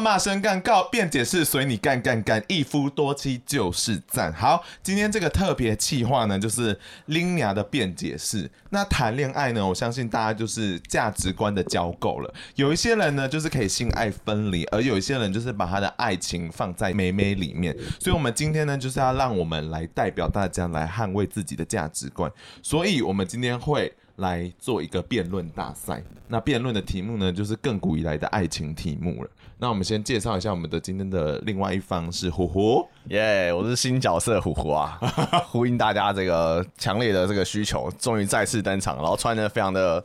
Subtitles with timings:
[0.00, 4.32] 骂声干告辩解释随你干干干一夫多妻就是赞。
[4.32, 8.50] 好，今天这个特别企划呢，就是拎娘的辩解释。
[8.70, 12.34] 那谈恋爱呢，我相信大家就是价值观的交媾了。
[12.54, 17.76] 有一些人呢，就是可以性爱分离，而有一些人就是把他的爱情放在妹妹里面。
[17.98, 22.30] 所以，我们今天呢，就是要让我们来代表大家来捍卫自己的价值观。
[22.62, 23.92] 所以我们今天会。
[24.18, 29.30] 来做一个辩论大赛，那辩论的题目呢，就是更古以来的爱情题目了。
[29.60, 34.98] 那我们先介绍一下我们的今天的另外一方是虎虎，耶我是新角色虎虎啊，
[35.50, 40.00] 呼应大家这个强烈的这个需求，终于再次登场，然后穿的非常的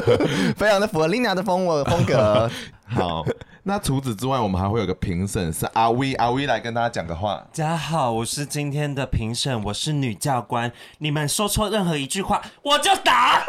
[0.56, 2.50] 非常的符合 Lina 的风风格，
[2.94, 3.24] 好。
[3.66, 7.36] 那除此之外，我们还会有个评审是阿威，阿威来跟大家讲个话。
[7.36, 10.70] 大家好，我是今天的评审，我是女教官。
[10.98, 13.42] 你们说错任何一句话，我就打。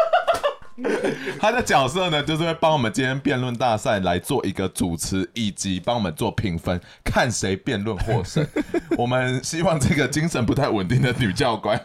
[1.40, 8.46] 他的角色呢，就是会帮我们今天辩论大赛来做一个主持，以及帮我们做评分，看谁辩论获胜。
[8.98, 11.80] 我们希望这个精神不太稳定的女教官，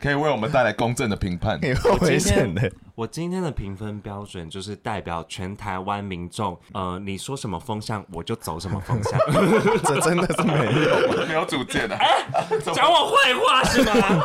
[0.00, 1.60] 可以为我们带来公正的评判。
[2.00, 2.70] 危险的。
[2.94, 9.18] 我今天的评分标准就是代表全台湾民众，呃，你说什么风向，我就走什么风向。
[9.84, 11.96] 这真的是没有没有主见的，
[12.60, 14.24] 讲、欸、我坏话是吗？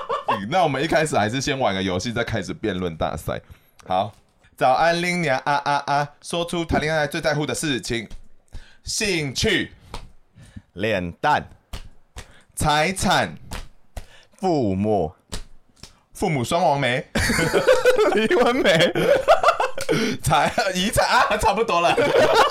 [0.49, 3.39] 那我们一开始还是先玩个游戏，再开始辩论大赛。
[3.87, 4.13] 好，
[4.57, 6.13] 早安，林娘啊啊啊！
[6.21, 8.05] 说出谈恋爱最在乎的事情：
[8.83, 9.71] 兴趣、
[10.73, 11.47] 脸蛋、
[12.53, 13.33] 财产、
[14.39, 15.15] 父母、
[16.13, 17.07] 父母双亡 没？
[18.13, 18.77] 离婚没？
[20.21, 21.95] 财遗产啊，差不多了。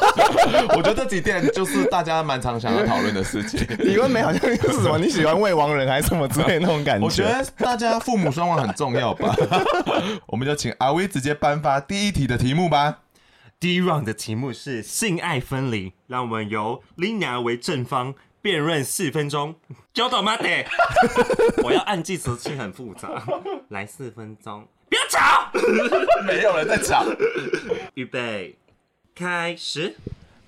[0.76, 3.66] 我觉得这几点就是大家蛮常想要讨论的事情。
[3.78, 4.98] 李文梅好像是什么？
[4.98, 7.04] 你喜欢未亡人还是什么之类的那种感觉？
[7.04, 9.34] 我觉得大家父母双亡很重要吧。
[10.26, 12.98] 我们就请阿威直接颁发第一题的题目吧。
[13.58, 19.54] 第一 round 的题目是性爱分离，让我们由 Lina 为正方辩论四分钟。
[19.94, 20.36] 久等吗？
[20.36, 20.66] 得，
[21.64, 23.08] 我要按计时器，很复杂。
[23.70, 24.66] 来四分钟。
[24.88, 25.50] 不要吵！
[26.24, 27.04] 没有人在吵。
[27.94, 28.56] 预备，
[29.14, 29.97] 开始。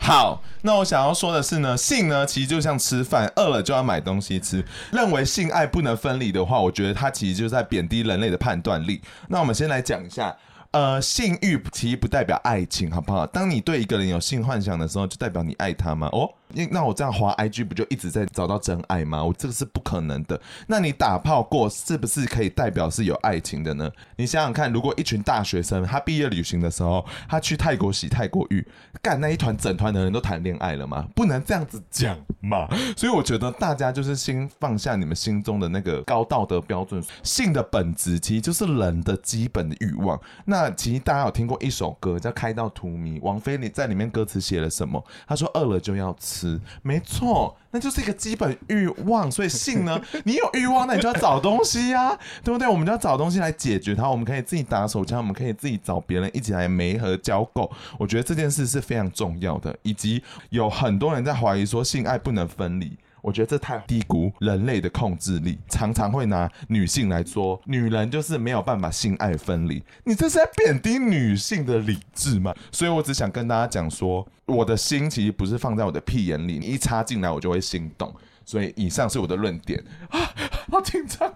[0.00, 4.64] 好，那我想要说的是呢，性呢其实就像吃饭，饿了就要买东西吃。
[4.92, 9.02] 认为性爱不能分离的话，我觉得它其实就在贬低人类的判断力。
[9.28, 10.36] 那我们先来讲一下。
[10.70, 13.26] 呃，性欲其实不代表爱情，好不好？
[13.26, 16.10] 当你对一个人有性幻想的时候，就代表你爱他吗？
[16.12, 16.28] 哦，
[16.70, 19.24] 那我这样滑 IG 不就一直在找到真爱吗？
[19.24, 20.38] 我这个是不可能的。
[20.66, 23.90] 那你打炮过是不是可以代表是有爱情的呢？
[24.16, 28.66] 你想想看，如果一群大学生他毕业旅行的时候，他去泰国洗泰国浴，
[29.00, 31.08] 干那一团整团的人都谈恋爱了吗？
[31.16, 32.68] 不能这样子讲嘛。
[32.94, 40.20] 所以我觉得大家就是先放下你们心中的那个高道德标准，性的本质其实就是人的基本的欲望。
[40.44, 45.02] 那那其实大家有听过一首歌叫《开到荼蘼》，王菲你在里面歌词写了什么？
[45.24, 46.37] 他说饿了就要吃，
[46.82, 49.30] 没错，那就是一个基本欲望。
[49.30, 52.68] 所以性呢， 你有欲望，那你就要找东西呀、啊，对不对？
[52.68, 54.08] 我们就要找东西来解决它。
[54.08, 57.70] 我们可以自己打手枪，我们可以自己找别人一起来媒和交媾。
[57.98, 62.96] 我觉得这件事是非常重要的，以及有很多人在怀疑说性爱不能分离。
[63.28, 69.84] 我觉得这太低估人类的控制力，常常会拿女性来说，女人就是没有办法性爱分离。
[70.04, 72.54] 你这是在贬低女性的理智吗？
[72.72, 78.10] 所以我只想跟大家讲说，我的心其实不是放在我的屁眼里，你一插进来我就会心动。
[78.46, 79.78] 所以以上是我的论点
[80.08, 80.20] 啊。
[80.72, 81.30] 好紧张。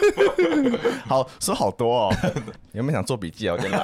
[1.08, 2.14] 好说好多哦，
[2.72, 3.54] 有没有想做笔记啊？
[3.56, 3.82] 我跟你讲，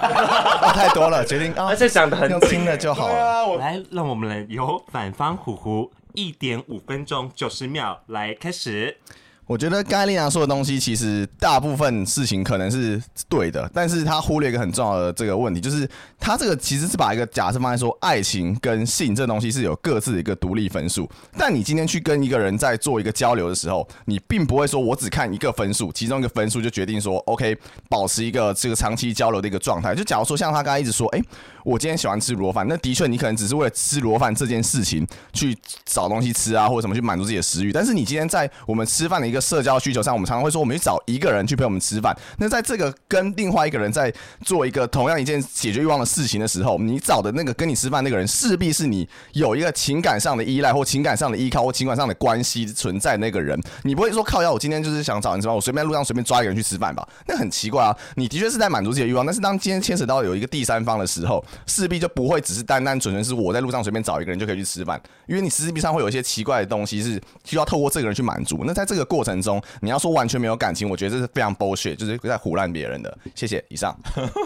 [0.75, 3.15] 太多了，决定啊，而且想的很用听的就好了。
[3.15, 8.99] 啊，我来，让我们来由反方虎虎一点五分钟九十秒来开始。
[9.47, 15.87] 我觉得刚才丽娜说的东西，其实大部分事情可能是对的，但是他忽略一个很重要的这个问题，就是
[16.19, 21.11] 他这个其实是把一个假设放在说，爱情跟性这东西是有各自的一个独立分数。
[21.37, 27.57] 但你今天去跟一个人在做一个交流的时候，你并不会说我只看一个分数，其中一个分数就决定说，OK，
[27.89, 29.95] 保持一个这个长期交流的一个状态。
[29.95, 31.23] 就假如说像他刚才一直说，诶，
[31.65, 35.55] 我今天喜欢吃螺饭，那的确你可能只是为了吃螺饭这件事情去
[35.85, 37.73] 找东西吃啊，或者什么去满足自己的食欲。
[37.73, 42.15] 但是你今天在我们吃饭的一个社交需求上，我们常常会说，我们去找一个人去陪我们吃饭。
[42.37, 44.13] 那在这个跟另外一个人在
[44.45, 53.59] 做一个同样一件解决欲望的事情的时候，你找的那个跟你吃饭那个人，势必是你有一个情感上的依赖或情感上的依靠或情感上的关系存在那个人。
[53.85, 57.09] 你不会说靠要，我今天就是想找人吃饭，我随便路上随便抓一个人去吃饭吧？
[57.27, 57.97] 那很奇怪啊！
[58.17, 68.63] 你的确是在满足自己的欲望，但是当今天牵扯到有一个第三方的时候，势必就不会只是单单纯纯是我在路上随便找一个人就可以去吃饭，因为你势必上会有一些奇怪的东西是需要透过这个人去满足。
[68.65, 73.19] 那在这个过程中，你要说完全没有感情，我觉得这是非常 bullshit，就是在胡乱别人的。
[73.35, 73.97] 谢谢，以上。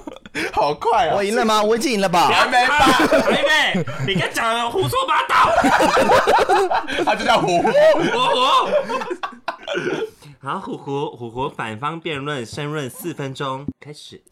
[0.52, 1.14] 好快啊！
[1.16, 1.62] 我赢了吗？
[1.62, 2.28] 我已经赢了吧？
[2.28, 2.78] 还没吧？
[2.78, 5.50] 还没，你刚讲的胡说八道。
[7.04, 7.68] 他就叫虎虎。
[7.68, 8.36] 虎虎。
[10.38, 14.22] 好，虎虎虎虎反方辩论申论四分钟，开始。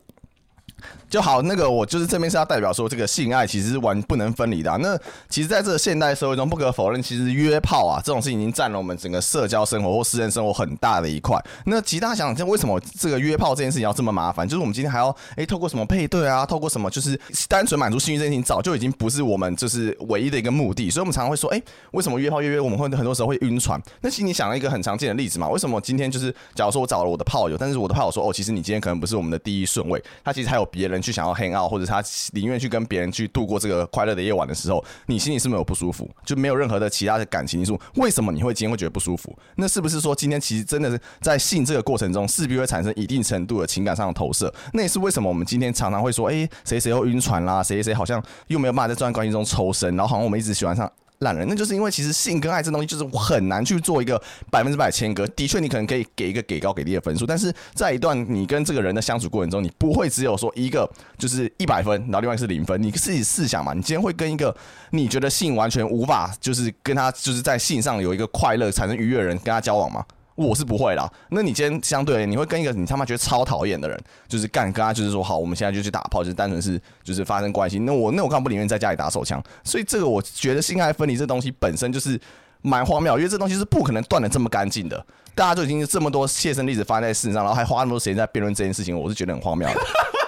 [1.09, 4.77] 就好，那个我就是这边是要代表说，这个性爱其实是完不能分离的。
[4.79, 4.99] 那
[5.29, 11.41] 其实，在这个现代社会中，不可否认，其实约炮啊这种事情已经占了我们整个社交生活或私人生活很大的一块。
[11.67, 14.49] 那其他想想，为什么这个约炮这件事情要这么麻烦？
[14.49, 20.91] 就是我们今天还要诶、透过什么配对啊，透过什么，就是单纯满足性欲这件事情，早就已经不是我们就是唯一的一个目的。
[20.91, 23.81] 所以我们常常会说，诶、为什么约炮约约，我们会很多时候会晕船？
[24.01, 25.49] 那其实你想了一个很常见的例子嘛？
[25.49, 31.15] 为什么今天就是假如说我找了我的炮友，但是我的炮友说，哦，其实你今天可能不是我们的第一顺位，他其实还有别人去。
[31.15, 37.81] 想要 hang out，或者他宁愿去跟别人去度过这个快乐的夜晚的时候，你心里是没有不舒服，就没有任何的其他的感情因素。
[37.95, 39.33] 为什么你会今天会觉得不舒服？
[39.55, 44.53] 那是不是说今天其实真的是在性这个过程中，势必会产生一定程度的情感上的投射？
[44.73, 50.91] 那也是为什么我们今天常常会说，哎，谁谁又晕船啦，谁谁好像又没有办法在这段关系中抽身，然后好像我们一直喜欢上。
[51.21, 54.21] 懒人，那就是因为其实性跟爱这东西就是很难去做一个
[54.51, 55.27] 百分之百切割。
[55.29, 62.83] 的确，你可能可以给一个给高给低的分数，但是在一段你跟这个人的相处过程中，你不会只有说一个就是一百分，然后另外一个是零分。
[62.83, 64.55] 你自己试想嘛，你今天会跟一个
[64.91, 70.05] 你觉得性完全无法就是跟他就是在性上有一个快乐产生愉悦的人跟他交往吗？
[70.35, 71.11] 我是不会啦。
[71.31, 77.79] 那你今天相对，你会跟一个你他妈觉得超讨厌的人，就是干跟他就是说好，我们现在就去打炮，就是单纯是就是发生关系。
[77.81, 79.43] 那我那我干不宁愿在家里打手枪？
[79.63, 82.21] 所以这个我觉得性爱分离这东西本身就是
[82.63, 85.07] 蛮荒谬，因为这东西是不可能断的这么干净的。
[85.35, 89.81] 大家就已经这么多切身例子发生在世上，然后还花那么多时间在辩论这件事情，我是觉得很荒谬的。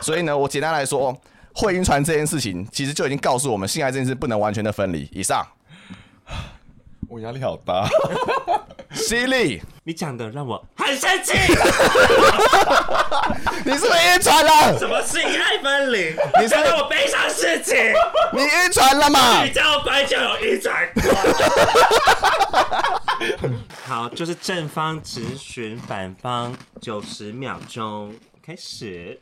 [0.02, 1.16] 所以呢，我简单来说，
[1.54, 5.08] 会晕船这件事情，其实就已经告诉我们，性爱这件事不能完全的分离。
[5.12, 5.46] 以上。
[7.08, 7.88] 我压力好大，
[8.92, 9.60] 犀利！
[9.84, 11.32] 你讲的让我很生气。
[13.64, 14.78] 你是不是晕船了？
[14.78, 16.14] 什么性爱分离？
[16.40, 17.76] 你说让我悲伤事情？
[18.32, 19.44] 你晕船了吗？
[19.44, 20.74] 你叫我白酒有晕船。
[23.86, 29.20] 好，就是正方直询反方九十秒钟，开始。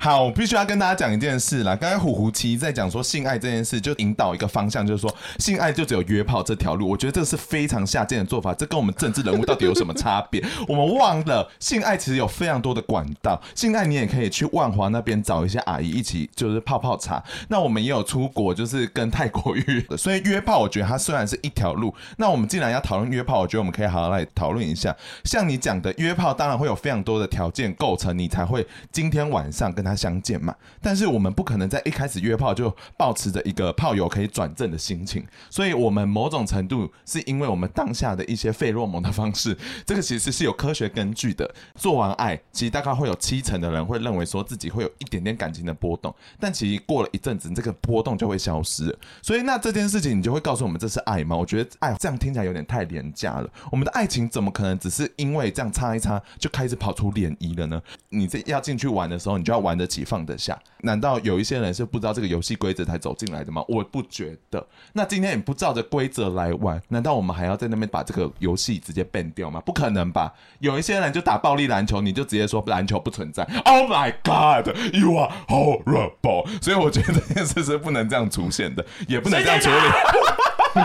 [0.00, 1.74] 好，我必须要跟大家讲一件事啦。
[1.74, 6.88] 刚才虎虎其在讲说性爱这件事，就引导一个方向，就是说性爱就只有约炮这条路。
[6.88, 8.54] 我觉得这是非常下贱的做法。
[8.54, 10.40] 这跟我们政治人物到底有什么差别？
[10.68, 13.42] 我们忘了性爱其实有非常多的管道。
[13.56, 17.20] 性爱你也可以去万华那边找一些阿姨一起就是泡泡茶。
[17.48, 19.96] 那我们也有出国，就是跟泰国约的。
[19.96, 21.92] 所以约炮，我觉得它虽然是一条路。
[22.18, 24.94] 那我们既然要讨论约炮，我觉得我们可以好好来讨论一下。
[25.24, 41.48] 像你讲的约炮，当然会有非常多的条件构成，你才会今天晚上跟他相见嘛，但是我们不可能在一开始约炮就保持着一个炮友可以转正的心情，所以我们某种程度是因为我们当下的一些费洛蒙的方式， 这个其实是有科学根据的。
[41.74, 48.96] 做完爱，其实大概会有七成的人会认为说自己会有一点点感情的波动，但其实过了一阵子，这个波动就会消失。
[49.22, 51.36] 所以那这件事情，你就会告诉我们这是爱吗？
[51.36, 53.48] 我觉得爱这样听起来有点太廉价了。
[53.70, 57.80] 我们的爱情怎么可能只是因为这样擦一擦就开始跑出涟漪了呢？
[58.08, 60.18] 你这要进去玩的时候，你就要玩得起放。
[60.26, 60.58] 得下？
[60.82, 63.64] 难道有一些人是不知道这个游戏规则才走进来的吗？
[63.68, 64.66] 我不觉得。
[64.92, 69.60] 那今天你不照着规则来玩，难道我们还要在那边把这个游戏直接 ban 掉吗？
[69.60, 70.34] 不可能吧？
[70.58, 73.44] 有一些人就打暴力篮球，你就直接说篮球不存在。
[73.64, 76.46] Oh my God, you are horrible！
[76.60, 79.76] 所以我觉得这件事是不能这样出现的，也不能这样处理。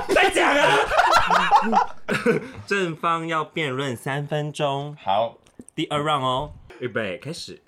[0.13, 0.77] 再讲啊！
[2.65, 5.37] 正方要辩论三分钟，好，
[5.75, 7.61] 第二 round 哦，预备开始。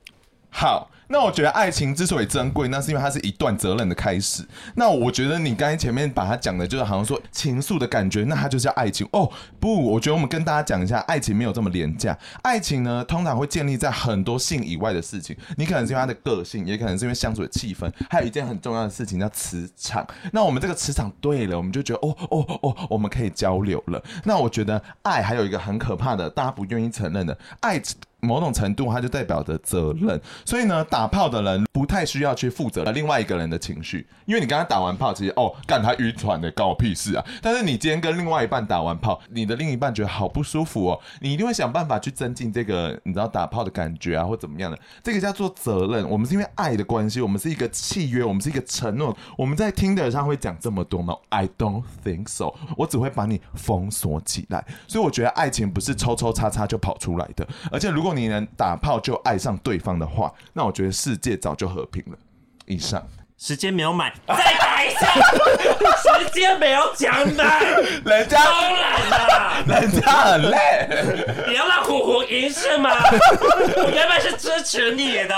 [0.49, 4.43] 好，那我觉得爱情之所以珍贵，那是因为它是一段责任的开始。
[4.75, 9.31] 那我觉得你刚才前面把它讲的，就是好像说情愫的感觉，那它就叫爱情哦。
[9.59, 12.17] 不，我觉得我们跟大家讲一下，爱情没有这么廉价。
[12.41, 15.35] 爱情呢，通常会建立在很多性以外的事情。
[15.57, 20.05] 你可能是因为他的个性，也可能是因为相处的气氛，还有一件很重要的事情叫磁场。
[20.31, 24.03] 那我们这个磁场对了，我们就觉得哦哦哦，我们可以交流了。
[24.23, 27.81] 那我觉得爱还有一个很可怕的，大家不愿意承认的爱。
[28.25, 30.19] 某种程度，它就代表着责任。
[30.43, 37.25] 所以呢，打炮的人不太需要去负责另外一个人的情绪，因为你刚刚打完炮，其实哦，干他晕船的，关我屁事啊！
[37.41, 44.79] 但是你今天跟另外一半打完炮，你的另一半觉得好不舒服哦，你一定会想办法去增进这个你知道打炮的感觉啊，或怎么样的。
[45.03, 46.09] 这个叫做责任。
[46.09, 49.15] 我们是因为爱的关系，我们是一个契约，我们是一个承诺。
[49.37, 52.53] 我们在 Tinder 上会讲这么多吗？I don't think so。
[52.77, 54.65] 我只会把你封锁起来。
[54.87, 62.17] 所以我觉得爱情不是抽抽插插就跑出来的，而且如果你能打炮就爱上对方的话，那我觉得世界早就和平了。
[62.65, 63.05] 以上
[63.37, 65.05] 时间没有满，再打一下。
[66.25, 67.61] 时间没有讲满，
[68.05, 71.47] 人家当然了，人家很累。
[71.47, 72.89] 你要让虎虎赢是吗？
[72.91, 75.35] 我原本是支持你的。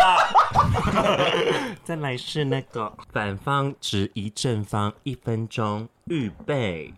[1.84, 6.94] 再来是那个反方质疑正方一分钟，预备。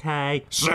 [0.00, 0.70] 开始，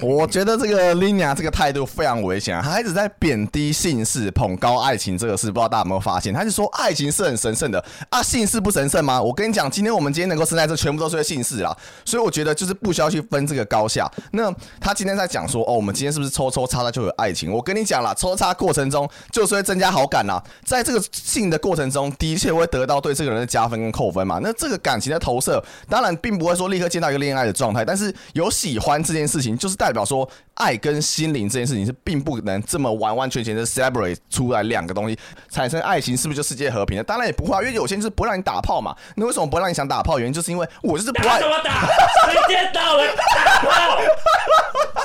[0.00, 2.62] 我觉得这个 Lina 这个态度非常危险啊！
[2.64, 6.32] 他一直在贬低姓氏，捧高爱情这个事，不知道大家有没有发现？
[6.32, 9.20] 他就说爱情是很神圣的啊，姓氏不神圣吗？
[9.20, 11.76] 我跟你讲，今天我们今天能够生在这，全部都是因为性事啦。
[12.06, 14.10] 所以我觉得就是不需要去分这个高下。
[14.30, 14.50] 那
[14.80, 17.52] 他今天在讲说，哦，我们今天是不是抽抽插插就有爱情？
[17.52, 24.40] 我跟你讲啦，抽插过程中就是会增加好感啦，在这个性的过程中的确会得到对这个人的加分跟扣分嘛。
[24.42, 28.50] 那这个感情的投射，当然并不会说立刻见到一个恋爱的状态，但是有。
[28.62, 30.28] 喜欢这件事情，就是代表说
[30.62, 35.18] 爱跟心灵这件事情是并不能这么完完全全的 separate 出来两个东西
[35.50, 37.02] 产生爱情，是不是就世界和平了？
[37.02, 38.94] 当然也不会，因为有些人就是不让你打炮嘛。
[39.16, 40.20] 那为什么不让你想打炮？
[40.20, 41.40] 原因就是因为我就是不爱。
[41.40, 41.86] 怎么打？
[42.30, 43.98] 时间到了，打炮。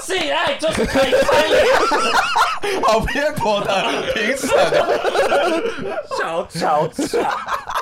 [0.03, 1.65] 性爱就是可以开脸，
[2.83, 3.83] 好偏颇的
[4.13, 4.49] 评审，
[6.17, 7.19] 小吵吵。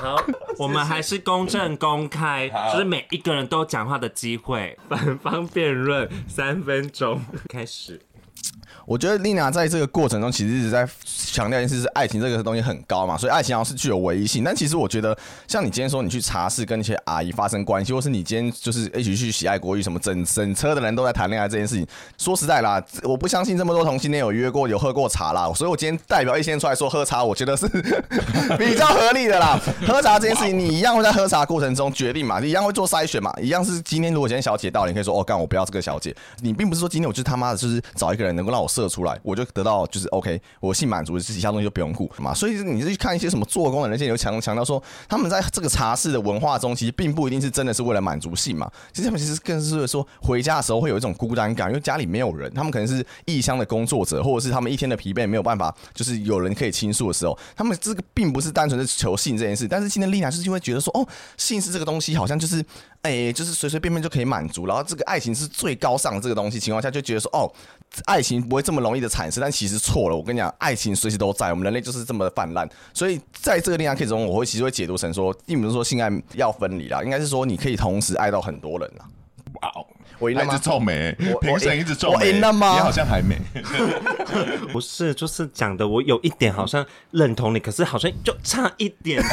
[0.01, 0.23] 好，
[0.57, 4.77] 我们还是公正公开，就是每一个人都讲话的机会。
[4.89, 8.01] 反方辩论三分钟，开始。
[8.85, 14.43] 我觉得丽娜在这个过程中，其实一直在强调一件事，是爱情这个东西很高嘛，所以爱情好像是具有唯一性。
[14.43, 21.87] 但其实我觉得，像你今天说你去茶室跟那些阿姨发生关系，或是你今天就是一起去喜爱国语，什么整整车的人都在谈恋爱这件事情，
[22.17, 25.51] 说实在啦，我不相信这么多同性恋有约过、有喝过茶啦。
[25.55, 27.67] 所以我今天代表一先出来说喝茶，我觉得是
[28.59, 29.59] 比较合理的啦。
[29.87, 36.15] 喝茶这件事情，你一样会在喝茶过程中决定嘛，你一样会做筛选嘛，一样是今天如果今天小姐到了，你可以说哦，干我不要这个小姐。
[36.41, 38.69] 你并不是说今天我就他妈的就是找一个人能够让我。
[38.75, 42.33] 射出来，我就得到就是 OK，我性满足，这其他东西就不用顾嘛。
[42.33, 48.69] 所以你就去看一些什么做工的人，现在有强强调说，他们在这个茶室的文化中，其实并不一定是真的是为了满足性嘛。
[48.91, 59.67] 其实他们其实更是说，回家的时候会有一种孤单感，因为家里没有人，他们可能是异乡的工作者，或者是他们一天的疲惫没有办法，就是有人可以倾诉的时候，他们这个并不是单纯的求性这件事。
[59.67, 62.63] 但是今天丽娜就是因为觉得说，哦，性是这个东西，好像就是。
[63.05, 67.45] 哎、就是随随便便就可以满足，然后这个爱情是最高尚的这个东西情况下，就觉得说哦，
[68.05, 70.15] 爱情不会这么容易的产生，但其实错了。
[70.15, 72.69] 我跟你讲，爱情随时都在，我们人类就是这么泛滥。
[72.93, 79.05] 所以在这个恋爱 case 中，我会其实会解读成说，并不是说性爱要分离啦，应该是说你可以同时爱到很多人啦。
[79.61, 79.85] 哇哦，
[80.19, 82.73] 我一直皱眉，评审一直皱眉，我赢了吗？
[82.73, 83.37] 你好像还没，
[84.71, 89.21] 不是，就是讲的我有一点好像认同你，可是好像就差一点。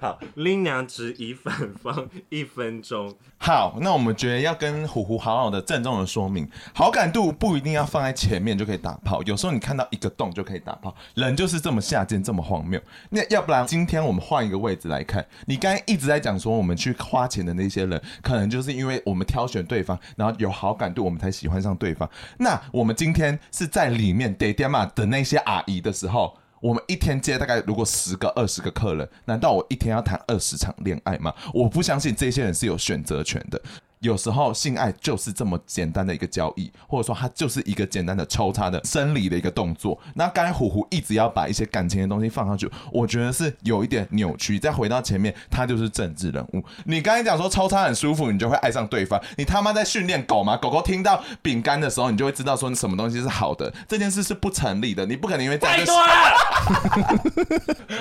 [0.00, 1.52] 好，拎娘只以反
[1.82, 3.12] 方一分钟。
[3.38, 12.80] 好，那我们觉得要跟虎虎好好的郑重的说明，好感度不一定要放在前面就可以打炮，有时候你看到一个洞就可以打炮，人就是这么下贱，这么荒谬。
[13.10, 22.08] 那要不然今天我们换一个位置来看，你刚才一直在讲说我们去花钱的那些人，可能就是因为我们挑选对方，然后有好感度，我们才喜欢上对方。
[22.38, 26.38] 那我们今天是在里面得点嘛的那些阿姨的时候。
[26.60, 31.32] 我们一天接大概如果十个二十个客人，难道我一天要谈二十场恋爱吗？
[31.54, 33.62] 我不相信这些人是有选择权的。
[34.00, 39.98] 有时候性爱就是这么简单的一个交易，或者说它就是一个简单的抽插的生理的一个动作。
[40.14, 44.58] 那刚才虎虎一直要把一些感情的东西放上去，我觉得是有一点扭曲。
[44.58, 46.62] 再回到前面，他就是政治人物。
[46.84, 49.20] 你刚才讲说抽插很舒服，你就会爱上对方。
[49.36, 50.56] 你他妈在训练狗吗？
[50.56, 53.72] 狗狗听到饼干的时候，你就会知道说你什么东西是好的。
[53.88, 55.92] 这件事是不成立的，你不可能因为这样就。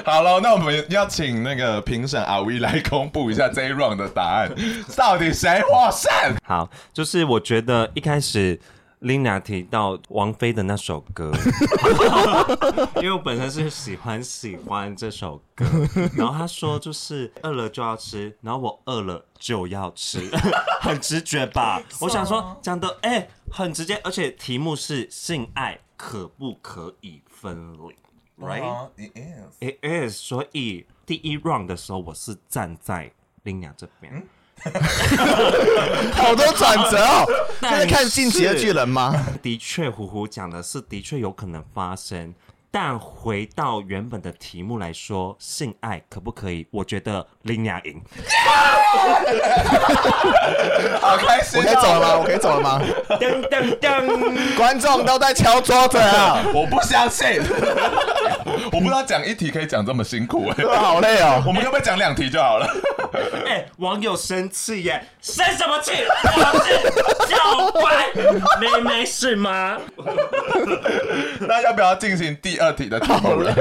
[0.06, 4.52] 好了，那我们要请那个评审阿威来公布一下这一 round 的答案，
[4.96, 5.87] 到底谁画？
[5.88, 6.36] 哇塞！
[6.44, 8.60] 好，就是我觉得一开始
[9.00, 11.32] Lina 提到王菲的那首歌，
[12.98, 15.66] 因为我本身是喜欢喜欢这首歌，
[16.18, 20.30] 然后他说就是饿了就要吃，然后我饿了就要吃，
[20.84, 21.82] 很直觉吧？
[22.02, 27.96] 我想说讲的哎很直接，而且题目是性爱可不可以分离
[28.44, 28.90] ？Right?
[28.98, 29.56] It is.
[29.62, 30.18] It is.
[30.18, 33.10] 所以第一 round 的时候，我是站在
[33.46, 34.14] Lina 这边。
[34.14, 34.28] 嗯
[36.14, 37.26] 好多转折哦！
[37.62, 39.14] 在看《进击的巨人》吗？
[39.42, 42.34] 的确，虎虎讲的是的确有可能发生，
[42.72, 46.66] 但回到原本的题目来说，性爱可不可以？
[46.72, 48.02] 我觉得林雅赢。
[51.02, 51.64] 好开心、哦！
[51.64, 52.18] 我可以走了吗？
[52.20, 52.82] 我可以走了吗？
[53.20, 54.56] 噔噔噔！
[54.58, 56.44] 观众都在敲桌子啊！
[56.54, 57.42] 我不相信，
[58.72, 61.42] 我不知道讲一题可以讲这么辛苦哎、欸，好累哦！
[61.46, 62.68] 我们要不要讲两题就好了？
[63.46, 65.02] 哎、欸，网友生气耶！
[65.22, 65.92] 生什么气？
[66.24, 66.30] 我
[66.66, 66.74] 是
[67.28, 67.38] 小
[67.72, 68.08] 白，
[68.60, 69.78] 妹妹是吗？
[71.40, 73.54] 那要不要进行第二题的讨论？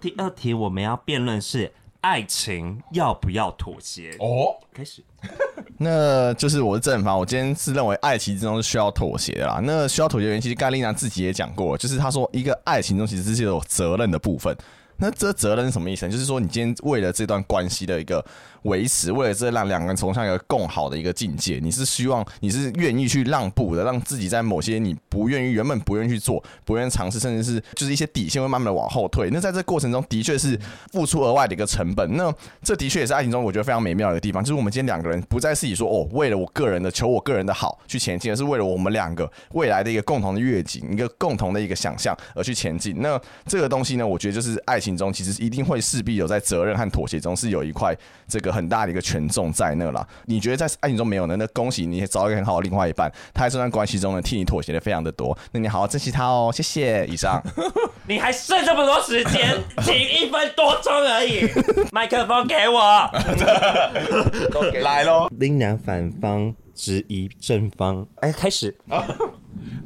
[0.00, 1.72] 第二题我们要辩论是
[2.06, 4.14] 爱情要不要妥协？
[4.20, 5.02] 哦，开始。
[5.76, 9.58] 那就是我是正方，我今天是认为爱情之中是需要妥协的啦。
[9.64, 14.56] 那需要妥协的原因，其实盖丽娜自己也讲过，就是她说一个爱情中其实是有责任的部分。
[14.98, 16.08] 那这责任是什么意思？
[16.08, 18.24] 就是说，你今天为了这段关系的一个
[18.66, 29.30] 维持，为了这让两个人走向一个更好的一个境界，你是希望你是愿意去让步的，让自己在某些你不愿意、原本不愿意去做、不愿意尝试，甚至是就是一些底线会慢慢的往后退。
[29.32, 30.58] 那在这过程中的确是
[30.92, 32.16] 付出额外的一个成本。
[32.16, 32.32] 那
[32.62, 43.00] 这的确也是爱情中我觉得非常美妙的一个地方，就是我们今天两个人不再是以说哦，为了我个人的求我个人的好去前进，而是为了我们两个未来的一个共同的愿景、一个共同的一个想象而去前进。
[43.00, 47.96] 那这个东西呢，我觉得就是爱情中其实一定会势必有在责任和妥协中是有一块
[48.26, 50.06] 这个很大的一个权重在那啦。
[50.24, 51.36] 你觉得在爱情中没有呢？
[51.38, 55.36] 那恭喜你也找一个很好的另外一半，他在这段关系中呢替你妥协的非常的多。
[55.52, 57.06] 那你好好珍惜他哦，谢谢。
[57.06, 57.42] 以上，
[58.08, 61.46] 你还剩这么多时间，仅一分多钟而已。
[61.92, 63.10] 麦克风给我，
[64.82, 65.28] 来喽。
[65.38, 68.76] 林娘反方质疑正方，哎，开始。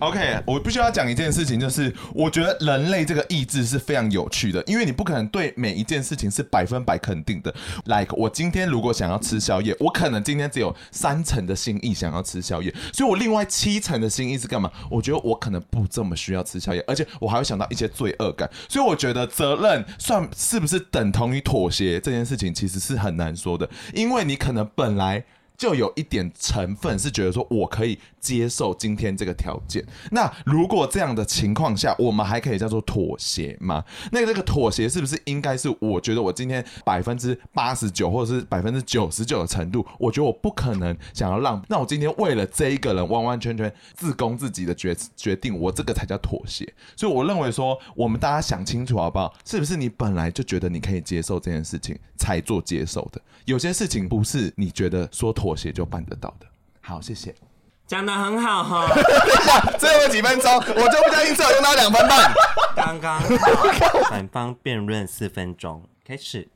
[0.00, 7.54] OK，我必须要讲一件事情，就是我觉得人类这个意志是非常有趣的，因为你不可能对每一件事情是百分百肯定的。
[7.84, 14.72] Like 我今天如果想要吃宵夜，我可能今天只有三成的心意想要吃宵夜，所以我另外七成的心意是干嘛？
[14.90, 25.22] 我觉得我可能不这么需要吃宵夜，而且我还会想到一些罪恶感，所以我觉得责任算是不是等同于妥协这件事情，其实是很难说的，因为你可能本来。
[25.60, 29.84] 就有一点成分是觉得说，我可以接受今天这个条件。
[30.10, 33.84] 那如果这样的情况下，我们还可以叫做妥协吗？
[34.10, 35.68] 那这个妥协是不是应该是？
[35.78, 41.62] 我觉得我今天百分之八十九或者是百分之九十九的程度，我觉得我不可能想要让。
[41.68, 46.66] 那我今天为了这一个人完完全全自攻自己的决决定，我这个才叫妥协。
[46.96, 49.34] 所以我认为说，我们大家想清楚好不好？
[49.44, 53.20] 是不是你本来就觉得你可以接受这件事情才做接受的？
[53.44, 55.49] 有些事情不是你觉得说妥。
[55.50, 56.46] 妥协就办得到的，
[56.80, 57.34] 好，谢谢，
[57.84, 58.86] 讲得很好哈。
[59.80, 62.32] 最后几分钟，我就不相信只有用到两分半。
[62.76, 63.20] 刚刚
[64.08, 66.48] 反方辩论四分钟，开始。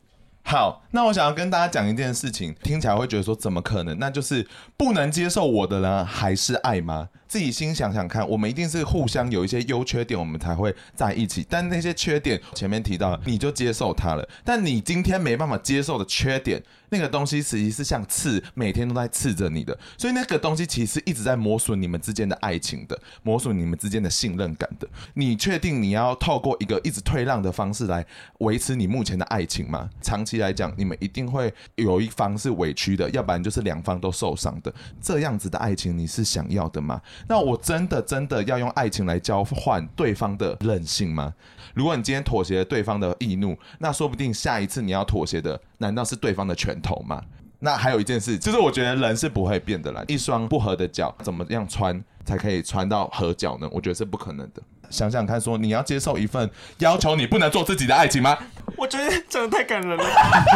[0.44, 3.98] 好，那我想要跟大家讲一件事情，听起来会觉得说怎么可能？
[3.98, 7.08] 那就是不能接受我的人还是爱吗？
[7.34, 11.44] 自己心想想看，我们一定是互相有一些优缺点，我们才会在一起。
[11.50, 14.24] 但那些缺点前面提到，你就接受它了。
[14.44, 19.76] 但你今天没办法接受的缺点，那个东西实际是像刺，每天都在刺着你的。
[19.98, 24.86] 所以那个东西其实一直在磨损你们之间的爱情的，磨损你们之间的信任感的。
[25.14, 28.06] 你确定你要透过一个一直退让的方式来
[28.38, 29.90] 维持你目前的爱情吗？
[30.00, 34.72] 长期来讲，你们一定会有一方是委屈的，要不然就是两方都受伤的。
[35.02, 37.02] 这样子的爱情，你是想要的吗？
[37.26, 41.32] 那我真的真的要用爱情来交换对方的任性吗？
[41.74, 47.22] 如果你今天妥协了对方的易怒，那说不定下一次你要妥协的，难道是对方的拳头吗？
[47.58, 50.04] 那还有一件事，就是我觉得人是不会变的啦。
[50.06, 53.68] 一双不合的脚，怎么样穿才可以穿到合脚呢？
[53.72, 54.62] 我觉得是不可能的。
[54.90, 58.36] 想想看，说你要接受一份要求你不能做自己的爱情吗？
[58.76, 60.04] 我觉得真的太感人了。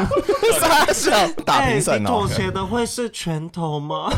[0.60, 2.08] 傻笑，打评审哦。
[2.08, 4.12] 妥协的会是拳头吗？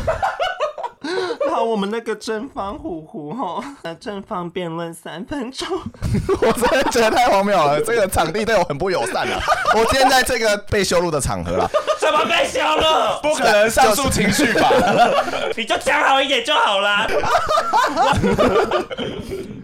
[1.61, 5.67] 好，我们那个正方虎虎哈，那正方辩论三分钟，
[6.41, 7.79] 我真的觉得太荒谬了。
[7.79, 9.39] 这个场地对我很不友善了。
[9.77, 11.69] 我今天在这个被羞辱的场合了，
[11.99, 13.29] 怎么被羞辱？
[13.29, 14.71] 不可能上述情绪吧？
[15.55, 17.07] 你就讲好一点就好了。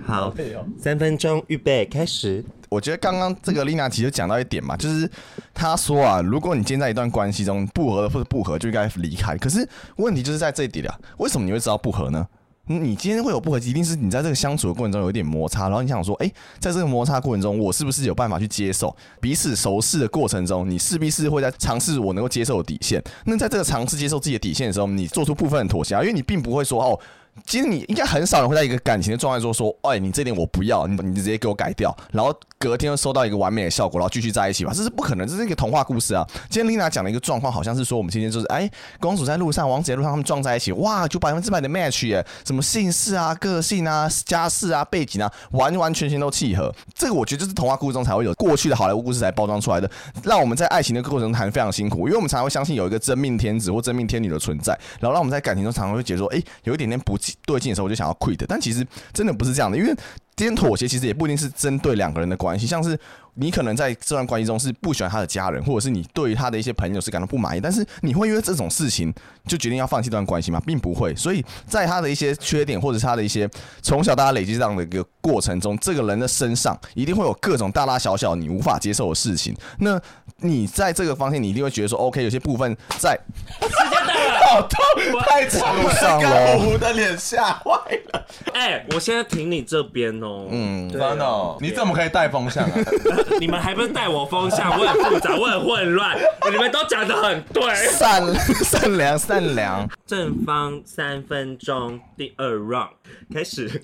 [0.08, 0.32] 好，
[0.80, 2.46] 三分钟，预备开始。
[2.70, 5.10] 我觉得刚刚这个丽娜其实讲到一点嘛，就是
[5.54, 9.38] 她说啊，如果你今天在一段关系中不合或者不合，就应该离开。
[9.38, 12.28] 可是问题就是在这一点啊，为什么你会知道不合呢？
[12.70, 23.02] 你今天会有不合，一定是你在这个相处的过程中有一点摩擦，然后你想说，哎、在这个摩擦过程中，我是不是有办法去接受彼此熟识的过程中，你势必是会在尝试我能够接受的底线。
[23.24, 27.00] 那在这个尝试接受自己的底线的时候，你做出部分的妥协，因为你并不会说哦。
[27.46, 36.26] 其实你应该很少人会在一个感情的状态说说，哎，你这点我不要，你你直接给我改掉，然后隔天又收到一个完美的效果，然后继续在一起吧，这是不可能，这是一个童话故事啊。
[36.50, 38.70] 今天丽娜讲的一个状况，好像是说我们今天就是，哎，
[39.00, 46.74] 公主在路上，王子在路上，他们撞在一起，哇，就百分之百的 match 耶，什么姓氏啊、个性啊、家世啊、背景啊，完完全全都契合。
[46.96, 49.90] 这个我觉得就是童话故事中才会有过去的好莱坞故事才包装出来的，
[50.24, 58.14] 让我们在爱情的过程中谈非常辛苦，因为我们常常会相信有一个真命天子或真命天女的存在，然后让我们在感情中常常会觉得说，哎，有一点点不对劲的时候，我就想要。
[58.16, 59.94] quit，但其实真的不是这样的，因为
[60.36, 63.00] 今天妥协其实也不一定是针对两个人的关系，像是。
[63.38, 69.14] 你可能在这段关系中是不喜欢他的家人，或者是你对于他的一些朋友是感到不满意，但是你会因为这种事情
[69.46, 70.62] 就决定要放弃这段关系吗？
[70.66, 71.16] 并不会。
[71.16, 73.50] 所以在他的一些缺点，或者是他的一些
[73.82, 79.56] 从小到大累积这样的一个过程中，这个人的身上一定会有各种大大小小你无法接受的事情。
[79.80, 80.00] 那
[80.38, 83.18] 你在这个方向，你一定会觉得说，OK，有些部分在
[83.62, 87.72] 时间到了，好痛，太长了，上了，我的脸吓坏
[88.12, 88.26] 了。
[88.54, 90.48] 哎、欸，我现在停你这边哦。
[90.50, 92.74] 嗯，真的、哦，你怎么可以带风向啊？
[93.40, 94.72] 你们还不是带我风向？
[94.80, 96.18] 我很复杂，我很混乱。
[96.52, 99.88] 你们都讲的很对，善善良善良。
[100.06, 102.90] 正方三分钟，第二 round
[103.34, 103.82] 开始。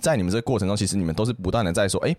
[0.00, 2.16] 在你们这个过程中，其实你们都是不断的在说，哎、欸。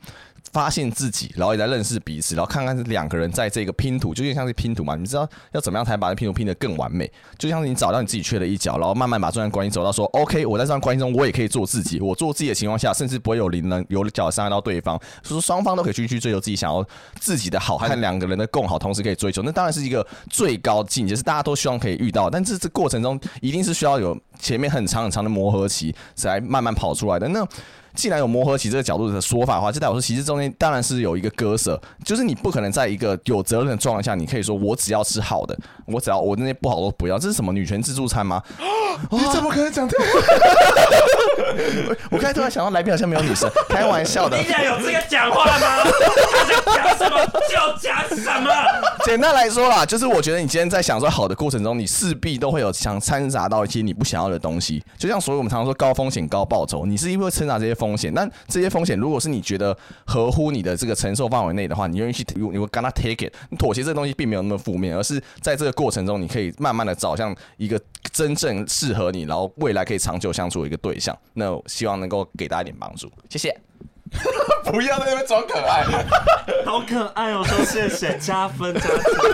[0.52, 4.96] 发现自己，然后也在认识彼此，然后看看是两个人在这个拼图，就像是拼图嘛。
[4.96, 7.10] 你知道要怎么样才把这拼图拼得更完美？
[7.38, 12.02] 就像是你找到你自己缺的一角，然后慢慢把这段关系走到说，OK，我在这段关系中我也可以做自己。
[12.02, 16.86] 我做自己的情况下，甚至不会有零人有脚伤害到对方，所以说双方都可以去去追求自己想要
[17.20, 19.42] 自己的好，和两个人的共好，同时可以追求。
[19.44, 22.30] 那当然是一个最高境界，是大家都希望可以遇到。
[22.30, 27.28] 但这这过程中一定是需要有前面很长很长的磨合期，才慢慢跑出来的。
[27.30, 27.48] 那。
[27.96, 38.42] 既然有磨合期这个角度的说法的话，就代表说其实中间当然是有一个割舍，就是你不可能在一个有责任的状态下，你可以说我只要吃好的，我只要我那些不好都不要，这是什么女权自助餐吗？
[39.10, 40.04] 你怎么可能讲这个？
[42.10, 44.38] 我刚才突然想到来宾好像没有女生，开玩笑的。
[44.38, 45.84] 你现在有这个讲话吗？
[45.86, 48.52] 他想讲什么就讲什么。
[49.06, 54.84] 简单来说啦，就是我觉得你今天在享受好的过程中，你势必都会有想掺杂到一些你不想要的东西。
[54.98, 58.14] 就像所以我们常常说高风险高报酬，你是因为掺杂这些风险。
[58.14, 63.34] 但这些风险如果是你觉得合乎你的这个承受范围内的话，你愿意去，你会 gonna take it。
[63.50, 71.18] 你妥协这个东西并没有那么负面，而是在这个过程中，你可以慢慢的找向一个真正适合你，然后未来可以长久相处的一个对象。
[71.34, 73.60] 那我希望能够给大家一点帮助，谢谢。
[74.66, 75.86] 不要在那边装可爱，
[76.66, 77.46] 好可爱哦！
[77.46, 79.28] 说谢谢，加分加起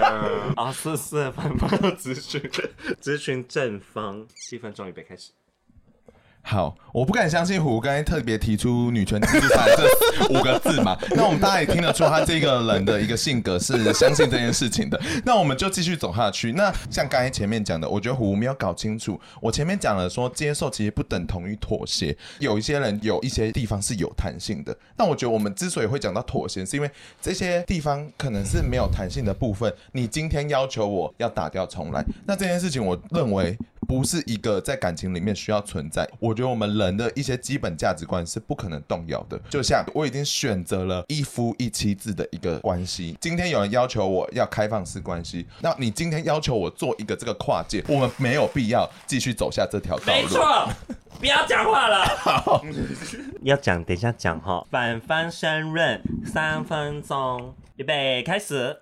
[0.00, 0.08] 来
[0.58, 0.72] 啊！
[0.72, 2.42] 四四分帮我咨询
[3.00, 5.30] 咨询正方，七分钟预备开始。
[6.46, 10.94] 好，我不敢相信虎刚才特别提出“女权自助餐”这五个字嘛。
[11.16, 15.00] 那我们大家也听得出他这个人的一个性格是相信这件事情的。
[15.24, 16.52] 那我们就继续走下去。
[16.52, 19.18] 那像刚才前面讲的，我觉得虎没有搞清楚。
[19.40, 22.14] 我前面讲了说，接受其实不等同于妥协。
[22.40, 24.76] 有一些人有一些地方是有弹性的。
[24.98, 26.90] 那我觉得我们之所以会讲到妥协，是因为
[27.22, 29.72] 这些地方可能是没有弹性的部分。
[29.92, 33.56] 你今天要求我要打掉重来，那这件事情我认为。
[33.84, 36.08] 不是一个在感情里面需要存在。
[36.18, 39.38] 我觉得我们人的一些基本价值观是不可能动摇的。
[39.50, 50.22] 就像我已经选择了一夫一妻制的一个关系，今天有人要求我要开放式关系，那你今天要求我做一个这个跨界，我们没有必要继续走下这条道路。
[50.22, 50.68] 没错，
[51.20, 52.04] 不要讲话了。
[52.04, 52.64] 好，
[53.42, 54.66] 要讲，等一下讲哈。
[54.70, 58.78] 反方申论三分钟，预备开始。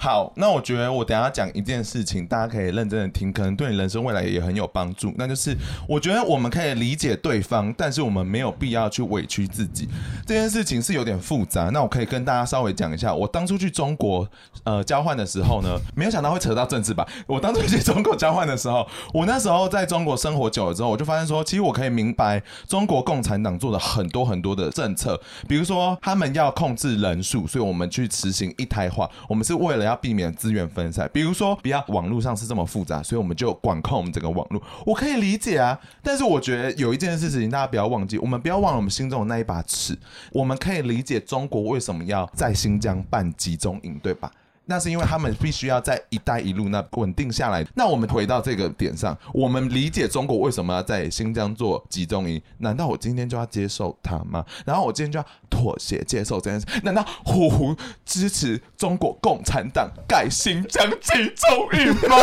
[0.00, 5.12] 好，那我觉得我等下讲一件事情，大家可以认真的听，可能对你人生未来也很有帮助。
[5.18, 5.52] 那就是
[5.88, 9.88] 我觉得我们可以理解对方，但是我们没有必要去委屈自己。
[10.24, 11.64] 这件事情是有点复杂。
[11.70, 14.24] 那我可以跟大家稍微讲一下，我当初去中国
[14.62, 17.04] 呃交换的时候呢，没有想到会扯到政治吧？
[17.26, 29.87] 我当初去中国交换的时候，我那时候在中国生活久了之后，我就发现说，其实我可以明白中国共产党做的很多很多的政策，比如说他们要控制人数，所以我们去实行一胎化，我们是为了。
[29.88, 34.62] 要避免资源分散，比如说不要网络上是这么复杂，所以我们就管控我们整个网络。
[34.86, 39.98] 我可以理解啊，但是我觉得有一件事情大家不要忘记，我们不要忘了我们心中的那一把尺。
[40.32, 44.30] 我们可以理解中国为什么要在新疆办集中营，对吧？
[44.70, 47.64] 那是因为他们必须要在“一带一路”那稳定下来。
[47.74, 52.40] 那我们回到这个点上，我们理解中国为什么要在新疆做集中营？
[52.58, 54.44] 难道我今天就要接受它吗？
[54.66, 56.66] 然后我今天就要妥协接受这件事？
[56.82, 62.16] 难道虎虎支持中国共产党盖新疆集中营吗？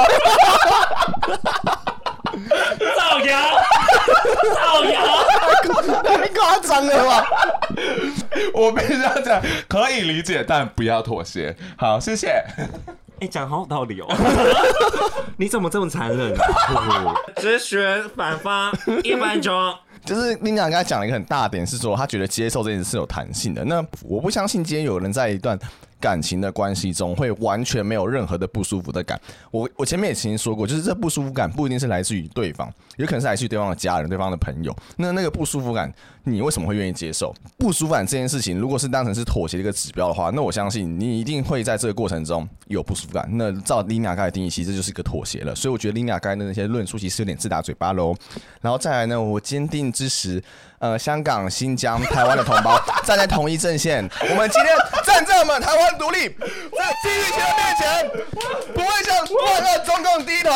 [2.96, 3.40] 造谣，
[4.56, 5.02] 造谣，
[6.04, 7.26] 太夸张了吧？
[8.54, 11.56] 我必须要讲，可以理解，但不要妥协。
[11.78, 12.28] 好，谢谢。
[12.28, 14.08] 哎、欸，讲好有道理哦。
[15.38, 17.16] 你怎么这么残忍呢、啊？
[17.38, 18.72] 直学反方
[19.04, 19.74] 一分钟。
[20.04, 23.64] 就是林娘刚才讲了一个很大点，是说他觉得接受这件事是有弹性的。
[23.66, 25.58] 那我不相信今天有人在一段
[26.00, 29.20] 感情的关系中会完全没有任何的不舒服的感。
[29.52, 34.76] 我我前面也曾经说过，就是这不舒服感不一定是来自于对方，有可能是来自于对方的家人、对方的朋友。
[34.98, 35.92] 那那个不舒服感，
[36.24, 37.34] 你为什么会愿意接受？
[37.58, 43.28] 不舒服感这件事情，如果是当成是妥协的一个指标的话，那我相信你一定会在这个过程中有不舒服感。
[43.32, 45.56] 那照 Lina 刚才定义，其实这就是一个妥协了。
[45.56, 48.16] 所以我觉得林雅刚才的那些论述其实有点自打嘴巴喽。
[48.62, 50.44] 然后再来呢，我坚定支持
[50.80, 54.08] 呃香港、新疆、台湾的同胞 站在同一阵线。
[54.30, 55.86] 我们今天站在我们台湾。
[55.98, 58.10] 独立在金玉其的面前，
[58.74, 60.50] 不会向万恶中共低头。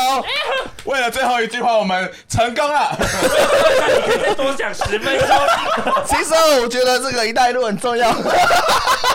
[0.83, 2.95] 为了最后一句话，我们成功了。
[2.99, 5.27] 你可以再多讲十分钟。
[6.05, 8.11] 其实我觉得这个“一带一路”很重要。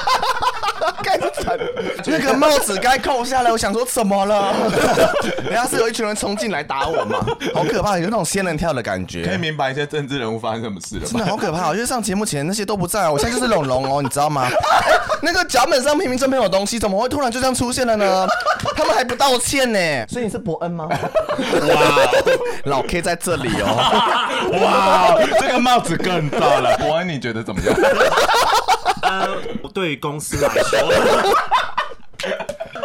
[1.02, 1.58] 该惨，
[2.06, 3.50] 那个帽子该扣下来。
[3.50, 4.54] 我想说，怎么了？
[5.44, 7.24] 人家是有一群人冲进来打我嘛？
[7.54, 9.24] 好可怕，有那种仙人跳的感觉。
[9.24, 11.08] 可以明白一些政治人物发生什么事了吗？
[11.10, 14.46] 真的好可怕，因为上节目前那些都不在，我现在就是龙龙哦，你知道吗？
[14.46, 14.54] 欸、
[15.22, 18.26] 那个脚本上明明这边有东西，怎么会突然就这样出现了呢？
[18.76, 19.78] 他们还不道歉呢。
[20.08, 20.88] 所以你是伯恩吗？
[20.88, 20.98] 哇，
[22.64, 23.76] 老 K 在这里哦。
[24.60, 26.76] 哇，这个帽子更大了。
[26.78, 27.74] 伯恩，你觉得怎么样？
[29.04, 29.28] 呃，
[29.72, 30.78] 对于公司来说，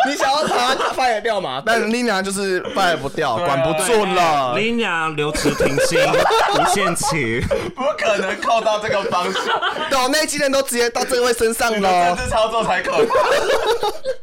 [0.07, 1.61] 你想要把他 fire 掉嘛？
[1.65, 4.53] 但是 Lina 就是 fire 不掉，管不住了。
[4.55, 7.41] Lina 留职停薪，无限期，
[7.75, 9.39] 不可能扣到这个方式。
[9.89, 12.15] 对，那几人都直接到这位身上了。
[12.15, 13.07] 政治操作才可能。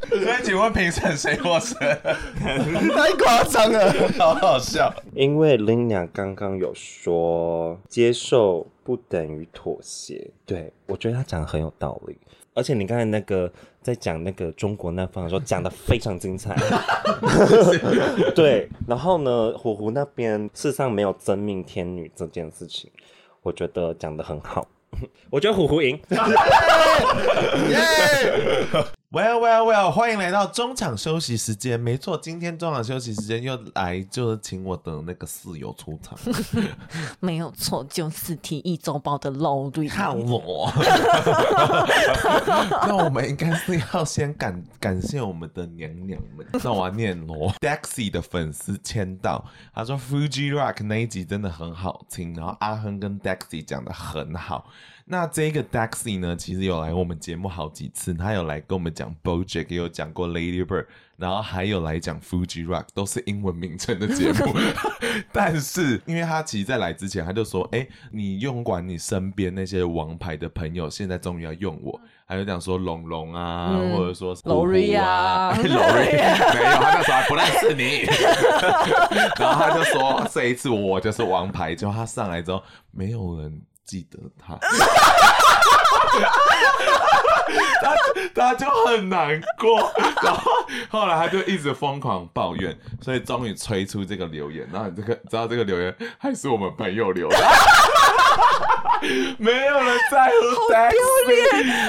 [0.08, 1.76] 所以，请问评审谁获胜？
[1.78, 4.92] 太夸张了，好好笑。
[5.14, 8.66] 因为 Lina 刚刚有说接受。
[8.86, 12.16] 不等于妥协，对，我觉得他讲的很有道理，
[12.54, 13.52] 而且你刚才那个
[13.86, 16.56] 在讲那个中国那方的时候， 讲的非常精彩，
[18.34, 22.90] 对，然后呢，虎狐那边世上没有真命天女这件事情，
[23.42, 24.66] 我觉得讲的很好，
[25.30, 25.96] 我觉得虎虎赢。
[29.08, 29.90] Well, well, well！
[29.92, 31.78] 欢迎来到中场休息时间。
[31.78, 36.18] 没错，今天中场休息时间又来，就是请我的那个室友出场。
[37.20, 39.88] 没有错，就是《体液周报》的 Lori。
[39.88, 40.68] 看我。
[42.88, 46.44] 那我们应该是要先感感谢我们的娘娘们。
[46.64, 54.66] 那我要念罗 Dexy 的粉丝签到，他说 Fuji Rock 那一集真的很好听，然后阿亨跟 Dexy 讲的很好。
[55.08, 64.52] 那这个 Daxy 呢，其实有来我们节目好几次，他有来跟我们讲 BoJack，也有讲过 Lady Bird，然后还有来讲 Fuji Rock，都是英文名称的节目。
[65.32, 78.02] 但是，因为他其实在来之前，他就说：“哎、欸，你用管你身边那些王牌的朋友，现在终于要用我。”还有讲说龙龙啊，嗯、或者说 Lori 啊，Lori 没有，他那时候还不认识你。
[79.38, 83.62] 然后他就说：“这一次我就是王牌。”就他上来之后，没有人。
[83.86, 84.58] 记得他，
[87.80, 87.94] 他
[88.34, 90.50] 他就很难过，然后
[90.90, 94.68] 后来他就一直疯狂抱怨，所以终于催出这个留言。
[94.72, 97.36] 然后你这个知道这个留言还是我们朋友留的。
[99.38, 100.34] 没有人在乎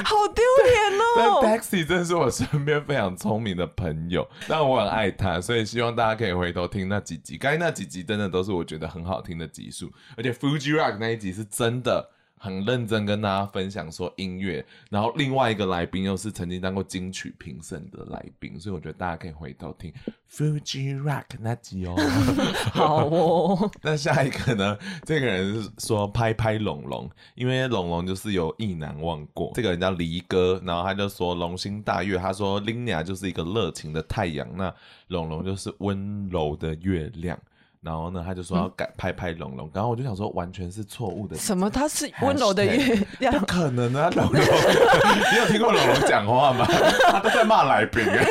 [0.04, 0.97] 好丢脸哦！
[1.18, 12.12] 但 Daxy 真的是我身边非常聪明的朋友，但我很爱他，所以希望大家可以回头听那几集，刚才那几集真的都是我觉得很好听的集数，而且 Fuji Rock 那一集是真的。
[12.38, 19.92] 很认真跟大家分享说音乐，然后另外一个来宾又是曾经当过金曲评审的来宾，所以我觉得大家可以回头听
[20.32, 21.96] Fuji Rock 那集哦。
[22.74, 23.72] 好哦。
[23.82, 24.78] 那下一个呢？
[25.04, 29.52] 这个人是说拍拍龙龙，因为龙龙就是有意难忘过。
[29.56, 34.74] 这个人叫黎哥，然后他就说龙心大悦，他说 Lina 就是一个热情的太阳，那
[35.08, 37.38] 龙龙就是温柔的月亮。
[37.88, 41.38] 然后呢，他就说要改拍拍龙龙，然后我就想说，完全是错误的。
[41.38, 41.70] 什么？
[41.70, 43.34] 他是温柔的月亮？
[43.40, 44.34] 不可能啊，龙龙！
[45.32, 46.68] 你有听过龙龙讲话吗？
[47.10, 48.28] 他都在骂来宾哎。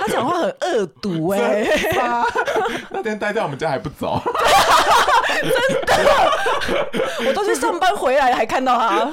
[0.00, 1.64] 他讲话很恶毒 哎。
[2.90, 4.20] 那天待在我们家还不走。
[5.38, 5.50] 真
[5.86, 6.30] 的，
[7.28, 9.08] 我都是上班回来还看到他。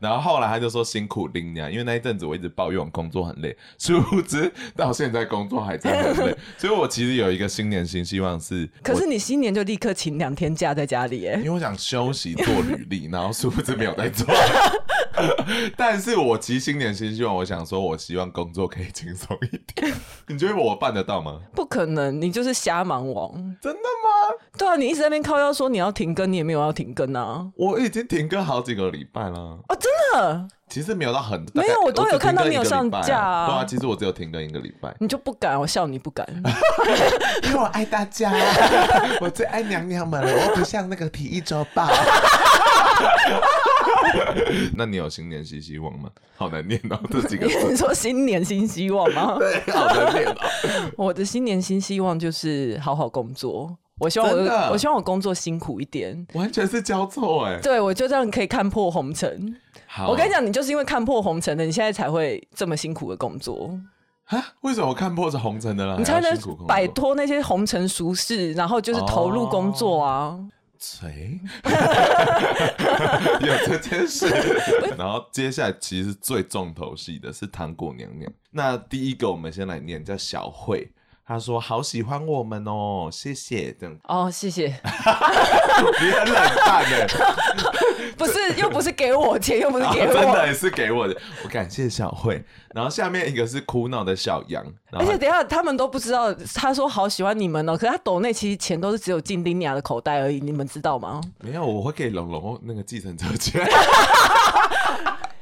[0.00, 11.44] 然后后来他就说辛苦林娘，因为那一阵子我一直抱怨我工作很累，殊不知到现在工作还在很累， 所以我其实有一个新年新希望是，可是你新年就立刻请两天假在家里耶因？
[11.44, 14.26] 为我想休息做履历， 然后殊不知没有在做。
[15.76, 19.92] 但是我其实新年新希望，我想说，我希望工作可以轻松一点。
[20.28, 21.40] 你觉得我办得到吗？
[21.54, 23.32] 不可能，你就是瞎忙王。
[23.60, 24.36] 真的吗？
[24.58, 27.46] 对啊，你一直在那边靠腰说你要停更，你也没有要停更啊。
[27.56, 29.38] 我已经停更好几个礼拜了。
[29.68, 30.48] 哦，真的？
[30.68, 33.46] 其实没有到很没有，我都有看到你有上架啊。
[33.48, 34.94] 对啊，其实我只有停更一个礼拜。
[35.00, 35.58] 你就不敢？
[35.58, 36.24] 我笑你不敢，
[37.42, 38.32] 因为我爱大家，
[39.20, 40.32] 我最爱娘娘们了。
[40.32, 41.88] 我不像那个体育周报。
[44.76, 46.10] 那你有新年新希望吗？
[46.36, 47.56] 好难念哦，这几个字。
[47.70, 49.36] 你说新年新希望吗？
[49.40, 50.36] 对，好难念哦。
[50.96, 53.76] 我的新年新希望就是好好工作。
[53.98, 56.26] 我希望我，我希望我工作辛苦一点。
[56.32, 57.60] 完全是交错哎。
[57.62, 59.54] 对，我就这样可以看破红尘。
[59.86, 63.78] 好，我跟你讲，你就是因为看破红尘的，你现在才会这么辛苦的工作
[64.24, 64.42] 啊？
[64.62, 65.98] 为什么我看破是红尘的了？
[65.98, 66.34] 你才能
[66.66, 70.38] 摆脱那些红尘俗世，然后就是投入工作啊。
[70.80, 71.38] 谁？
[73.40, 74.26] 有这件事。
[74.96, 78.32] 然后接下来其实最重头戏的是糖果娘娘。
[78.50, 80.90] 那第一个我们先来念，叫小慧。
[81.30, 84.66] 他说：“好喜欢我们哦，谢谢。”这样哦，谢谢。
[86.02, 86.34] 你很冷
[86.66, 87.06] 淡的
[88.18, 91.16] 不是，又不是给我钱，又不是给我，哦、真的也是给我的。
[91.44, 92.44] 我感谢小慧。
[92.74, 101.20] 然后下面一个是苦恼的小杨，而且等一下他们都不知道，他说好喜欢你们哦，可是他抖内其实钱都是只有进丁尼亚的口袋而已，你们知道吗？
[101.38, 103.64] 没有，我会给龙龙那个继承者钱。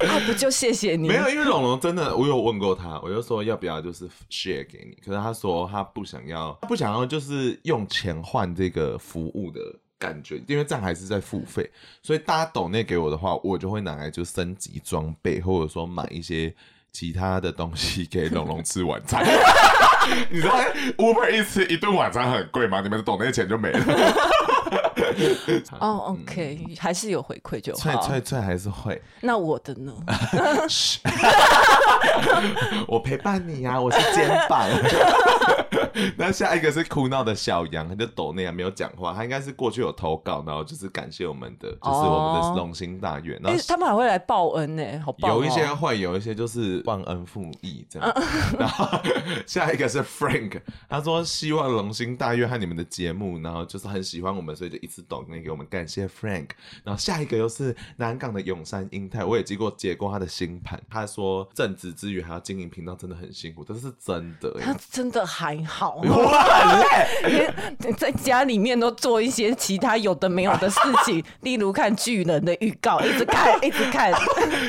[0.01, 1.09] 啊，不就谢谢你？
[1.09, 9.61] 没有，因为龙龙真的，我有问过他，我就说要不要就是 share 给你，可是他说他不想要，他不想要就是用钱换这个服务的
[9.99, 11.69] 感觉，因为这样还是在付费，
[12.03, 16.55] 所以大家抖那给我的话，我就会拿来就升级装备，或者说买一些
[16.93, 19.25] 其他的东西给龙龙吃晚餐。
[20.31, 20.55] 你知道
[20.97, 22.81] Uber 一吃一顿晚餐很贵吗？
[22.81, 23.81] 你们抖内钱就没了。
[25.81, 27.79] 哦、oh,，OK，、嗯、还是有回馈就好。
[27.79, 29.01] 脆脆脆还是会。
[29.21, 29.93] 那我的呢？
[32.87, 34.69] 我陪伴你呀、啊，我是肩膀。
[36.17, 39.13] 那下一个是哭闹的小杨，他就抖那样，没有讲话。
[39.13, 43.35] 他应该是过去有投稿，然后就是感谢我们的，就是我们的龙心大悦。
[43.43, 45.35] 然后、欸、他们还会来报恩呢，好棒、哦。
[45.35, 48.13] 有一些会，有一些就是忘恩负义这样。
[48.59, 48.87] 然后
[49.47, 56.51] 下一个是 Frank，他说希望龙心大悦和你们的节目，然后就是很喜欢我们，所以就一直抖那给我们，感谢 Frank。
[56.85, 64.55] 然后下一个又是南港的永山英泰，我也经过解过他的星盘，他说正职之余还要经营频道，真的很辛苦，这是真的。
[64.61, 65.88] 他真的还好。
[65.97, 66.81] 我 很
[67.31, 74.13] 累，在家里面都做一些其他有的没有的事情， 例如看巨人的预告，一直看， 一直看。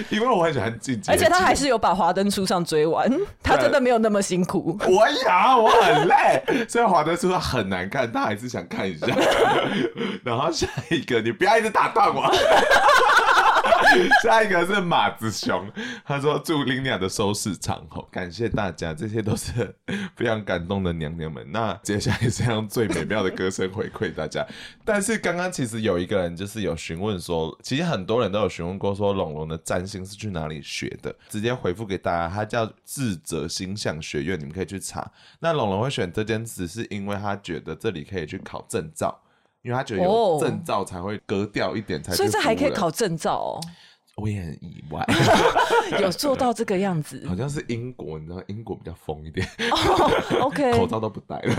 [0.10, 3.10] 因为我很喜欢进击，而且他还是有把华灯初上追完，
[3.43, 4.77] 他真的没有那么辛苦。
[4.88, 9.08] 我呀，我很累，虽然华灯初上很难看，但还是想看一下。
[10.23, 12.32] 然后下一个，你不要一直打断我。
[14.23, 15.69] 下一个是马子熊，
[16.06, 19.75] 他说祝林雅的收视长虹， 感谢大家，这些都是
[20.15, 21.45] 非常感动的娘娘们。
[21.52, 24.45] 那接下来是用最美妙的歌声回馈大家。
[24.86, 35.12] 但是刚刚其实有一个人就是有询问说，其实很多人都有询问过说龙龙的占星是去哪里学的，直接回复给大家，他叫智者星象学院，你们可以去查。
[35.39, 39.19] 那龙龙会选这间只是因为他觉得这里可以去考证照。
[39.62, 43.60] 因为他觉得有证照才会格调一点，才所以这还可以考证照哦。
[44.15, 45.06] 我也很意外，
[46.02, 47.26] 有做到这个样子。
[47.26, 49.48] 好像是英国，你知道英国比较疯一点。
[49.72, 51.56] Oh, OK，口罩都不戴了。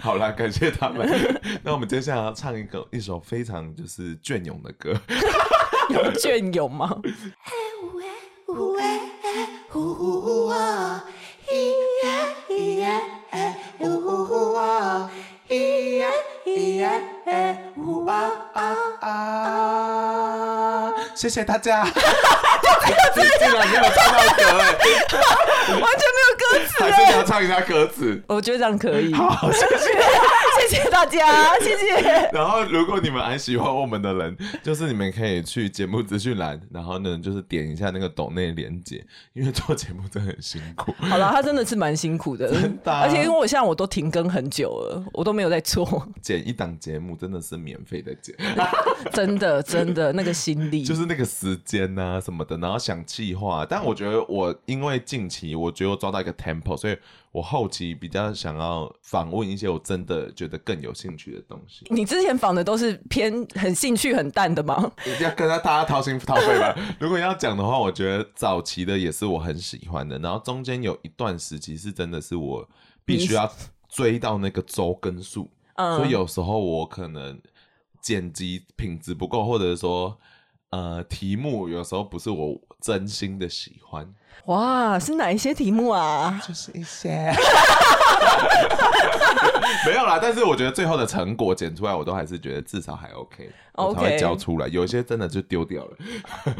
[0.00, 1.08] 好啦，感谢他们。
[1.64, 4.96] 那我们接下来要唱一个一首非常就是隽永的歌。
[5.90, 7.00] 有隽永吗？
[21.22, 21.84] 谢谢大家。
[23.14, 24.44] 竟然没有唱到歌，
[25.68, 26.82] 完全没有歌词。
[26.82, 28.20] 还是你要唱一下歌词？
[28.26, 29.14] 我觉得这样可以。
[29.14, 29.92] 好，谢谢，
[30.68, 32.02] 谢谢大家，谢谢。
[32.32, 40.92] 然后，如果你们还喜欢我们的人，就是你们可以去节目资讯栏，然后呢，就是点一下那个抖内连接，因为做节目真的很辛苦。
[40.98, 42.92] 好了，他真的是蛮辛苦的， 真的。
[42.92, 46.08] 而且因为我现在我都停更很久了，我都没有在做。
[46.20, 48.34] 剪一档节目真的是免费的剪，
[49.12, 53.66] 真的真的那个心力，就是那个时间啊什么的，然后想计划。
[53.68, 56.96] 但我觉得我因为近期我觉得我抓到一个 tempo，所以
[57.32, 60.58] 我后期比较想要访问一些我真的觉得。
[60.64, 61.84] 更有兴趣的东西。
[61.90, 64.92] 你之前访的都是偏很兴趣很淡的吗？
[65.20, 66.72] 要跟他大家掏心掏肺吧。
[67.00, 72.68] 如果要讲的话，我觉得早期的也是我很喜欢的，然后中间有一段时期是真的是我
[73.04, 73.52] 必须要
[73.88, 77.40] 追到那个周根数，嗯，所以有时候我可能
[78.00, 80.16] 剪辑品质不够，或者说
[80.70, 84.14] 呃题目有时候不是我真心的喜欢。
[84.46, 86.42] 哇，是哪一些题目啊？
[86.46, 87.08] 就是一些，
[89.86, 90.18] 没有啦。
[90.20, 94.66] 但是我觉得最后的成果剪出来，我都还是觉得至少还 OK，我才会交出来。
[94.66, 95.96] 有些真的就丢掉了。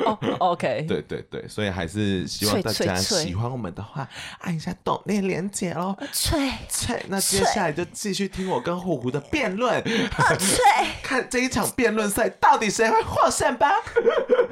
[0.04, 4.08] 哦，OK， 对对对，所以还是希望大家喜欢我们的话，
[4.42, 5.96] 按一下懂内连接喽。
[6.12, 9.82] 脆脆，那接下来就继续听我跟虎虎的辩论。
[9.82, 10.56] 脆，
[11.02, 13.72] 看这一场辩论赛到底谁会获胜吧。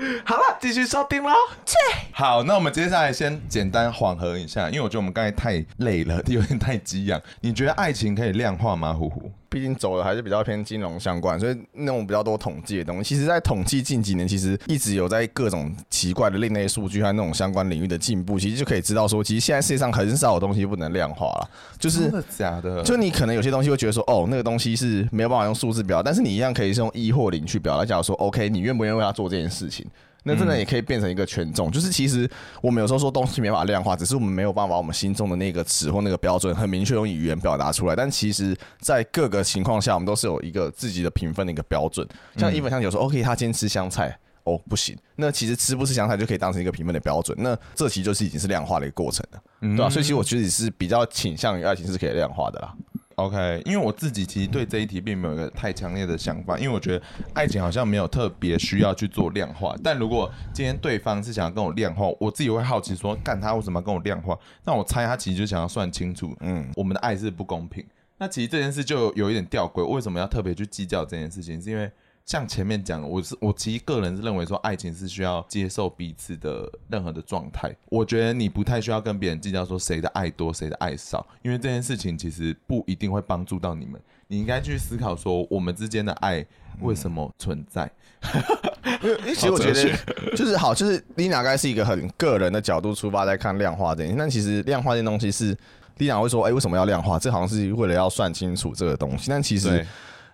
[0.25, 1.31] 好了，继续收听喽。
[1.67, 1.77] 去，
[2.13, 7.21] 好，那我们接下来先简单缓和一下，因为我觉得我们刚才太累了， 有点太激昂。
[7.41, 8.93] 你觉得爱情可以量化吗？
[8.93, 9.31] 虎虎？
[9.51, 13.15] 毕竟走的还是比较偏金融相关，所以那种比较多统计的东西。
[13.15, 21.51] 其实，在统计近几年，其实一直有在各种奇怪的另类数据和那种相关领域的进步，其实就可以知道说，其实现在世界上很少有东西不能量化了。
[21.79, 22.83] 就是 真的假的？
[22.85, 27.85] 就你可能有些东西会觉得说，哦，那个东西是没有办法用数字表，但是你一样可以是用一或零去表达。
[27.85, 29.85] 假如说，OK，你愿不愿意为他做这件事情？
[30.23, 32.29] 那真的也可以变成一个权重，就是其实
[32.61, 37.97] 我们有时候说东西没法量化，只是我们没有办法把我们心中的那个尺或那个标准很明确用语言表达出来。
[37.97, 42.07] 但其实，在各个情况下，我们都是有一个自己的评分的一个标准。
[42.37, 47.37] 像一本像有时候 OK，他今天吃香菜哦不行，那其实吃不吃香菜就可以当成一个评分的标准。
[47.41, 49.89] 那这其实就是已经是量化的一个过程了，对吧？
[49.89, 52.75] 所以其实我觉得是比较倾向于爱情是可以量化的啦。
[53.21, 57.05] OK，因为我自己其实对这一题并没有一个太强烈的想法，因为我觉得
[57.35, 59.75] 爱情好像没有特别需要去做量化。
[59.85, 64.39] 但如果今天对方是想要跟我量化，我自己会好奇说，干他为什么要跟我量化？
[64.65, 67.85] 那我猜他其实就想要算清楚，嗯，我们的爱是不公平。
[68.19, 71.61] 那其实这件事就有一点吊诡，为什么要特别去计较这件事情？
[71.61, 71.91] 是因为。
[72.31, 77.75] 像前面讲，我是我其实个人是认为说，爱情是需要接受彼此的任何的状态。
[77.87, 84.01] 我觉得你不太需要跟别人计较说谁的爱多，谁的爱少，因为这件事情其实不一定会帮助到你们。
[84.29, 86.47] 你应该去思考说，我们之间的爱
[86.81, 87.91] 为什么存在？
[89.03, 89.93] 因为其实我觉得
[90.37, 94.17] 就是好，就是 Lina 该是一个很个人的角度出发在看量化这件事。
[94.17, 95.53] 但其实量化这东西是
[95.99, 97.19] Lina 会说，哎，为什么要量化？
[97.19, 99.29] 这好像是为了要算清楚这个东西。
[99.29, 99.85] 但其实。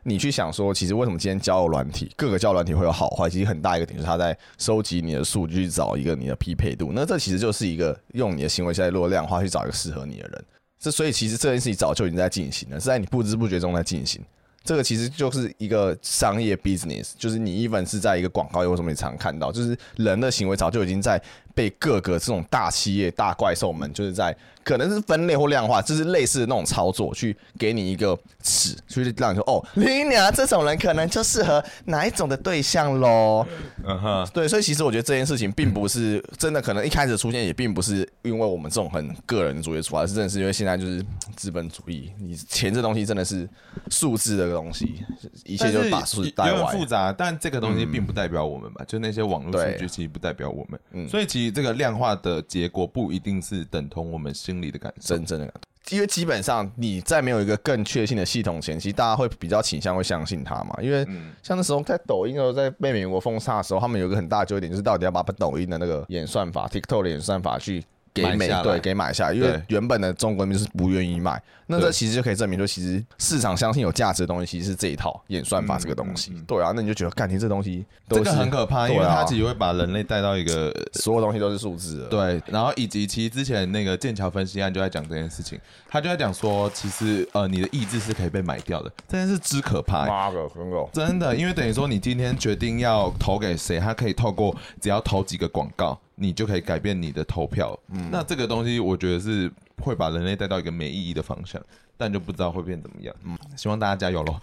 [0.09, 3.29] 你去想说，其实为什么今天交友软体各个交友软体会有好坏？
[3.29, 6.93] 其实很大一个点是他在收集你的数据，找一个你的匹配度。
[6.95, 10.45] 那这其实就是一个用你的行为在做量化，去找一个适合你的人。
[10.79, 14.23] 这所以其实这件事情早就已经在进行了，是在你不知不觉中在进行。
[14.63, 21.21] 这个其实就是一个商业 business，就是你 even 是在一个广告业为什么你常看到，就是人的行为早就已经在
[21.53, 24.37] 被各个这种大企业大怪兽们就是在。
[24.67, 33.47] 可能是分类或量化，就是类似的那种操作，去给你一个尺，去让你说哦，Lina 这种人可能就适合哪一种的对象喽。
[33.85, 41.01] 嗯哼，对，所以其实我觉得这件事情并不是真的，可能一开始出现也并不是因为我们这种很个人主义出发，是真的是因为现在就是
[41.37, 43.49] 资本主义，你钱这东西真的是
[43.89, 44.97] 数字的东西，
[45.45, 46.51] 一切就把数字带歪。
[46.51, 48.83] 有点复杂，但这个东西并不代表我们吧？
[48.83, 50.81] 嗯、就那些网络数据其实不代表我们。
[50.91, 54.56] 嗯，所以其实这个量化的结果不一定是等同我们心。
[54.61, 60.77] 你的感受，真正的感受，因为基本上你在没有一个更确信的系统前，其实大家会比较倾向会相信他嘛。
[60.81, 61.07] 因为
[61.43, 67.85] 像那时候在抖音的时候，在被美国封杀的时候，他们有一个很大的纠点，就是到底要把抖音的那个演算法、TikTok 的演算法去
[68.23, 71.41] 给美对给买下，因为原本的中国人民是不愿意卖。
[71.69, 76.33] 那这其实就可以证明，就其实市场相信有价值的东西，其实是这一套演算法这个东西。
[76.47, 82.07] 对啊，那你就觉得，感情这东西这个很可怕，因为它其实会把人类带到一个所有东西都是数字。
[82.09, 85.59] 对，然后以及其实之前那个剑桥分析案就在讲这件事情，
[85.89, 90.07] 他就在讲说，其实呃你的意志是可以被买掉的，这件事之可怕。
[90.07, 90.49] 妈的，
[90.93, 97.79] 真的，因为等于说你今天决定要投给谁，他可以透过只要投几个广告，你就可以改变你的投票。
[97.91, 99.51] 嗯，那这个东西我觉得是。
[99.83, 101.63] 会把人类带到一个没意义的方向，
[101.99, 103.15] 但就不知道会变怎么样。
[103.25, 104.41] 嗯，希望大家加油喽。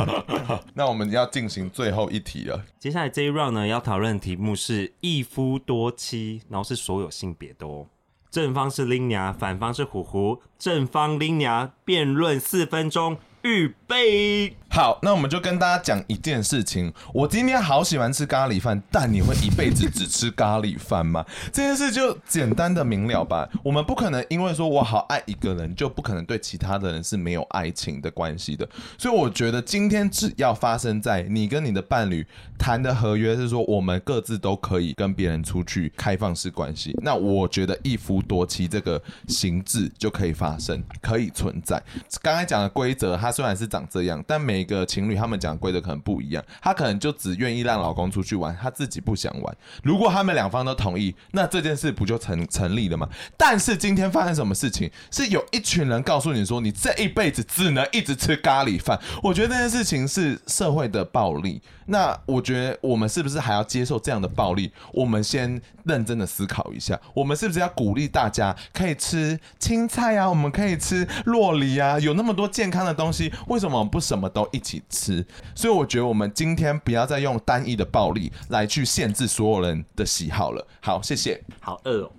[0.72, 2.64] 那我们要进行最后一题了。
[2.78, 7.86] 接下来这一 round 呢，要讨论的题目是一夫多妻，然后是所有性别的哦。
[8.30, 10.40] 正方是 Lina，反方是虎虎。
[10.58, 14.56] 正方 Lina 辩论四分钟，预备。
[14.76, 16.92] 好，那我们就跟大家讲一件事情。
[17.14, 21.24] 我今天好喜欢吃咖喱饭，但你会一辈子只吃咖喱饭吗？
[21.50, 23.48] 这件事就简单的明了吧。
[23.64, 28.68] 我们不可能因为说我好爱一个人，就不可能对其他的人是没有爱情的关系的。
[28.98, 32.26] 所以我觉得今天只要发生在你跟你的伴侣
[32.58, 41.82] 谈的合约是说，我们各自都可以跟别人出去开放式关系，那我觉得一夫多妻这个形制就可以发生，可以存在。
[42.20, 46.44] 刚才讲的规则，它虽然是长这样，但每个情侣他们讲的规则可能不一样。
[46.60, 49.56] 他可能就只愿意让老公出去玩，他自己不想玩。
[49.82, 53.08] 如果他们两方都同意，那这件事不就成成立了吗？
[53.38, 54.90] 但是今天发生什么事情？
[55.10, 59.00] 是有一群人告诉你说，你这一辈子只能一直吃咖喱饭。
[59.22, 61.62] 我觉得这件事情是社会的暴力。
[61.86, 64.72] 那我觉得我们是不是还要接受这样的暴力？
[64.92, 70.28] 我们先认真的思考一下，我们是不是要鼓励大家可以吃青菜啊？
[70.28, 71.98] 我们可以吃洛梨啊？
[72.00, 75.24] 有那么多健康的东西，为什么我们不什么都一起吃？
[75.54, 80.66] 所以我觉得我们今天不要再用单一的暴力来去限制所有人的喜好了。
[80.80, 81.42] 好，谢谢。
[81.60, 82.12] 好饿哦。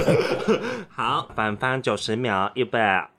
[0.88, 2.78] 好，反方九十秒，预备。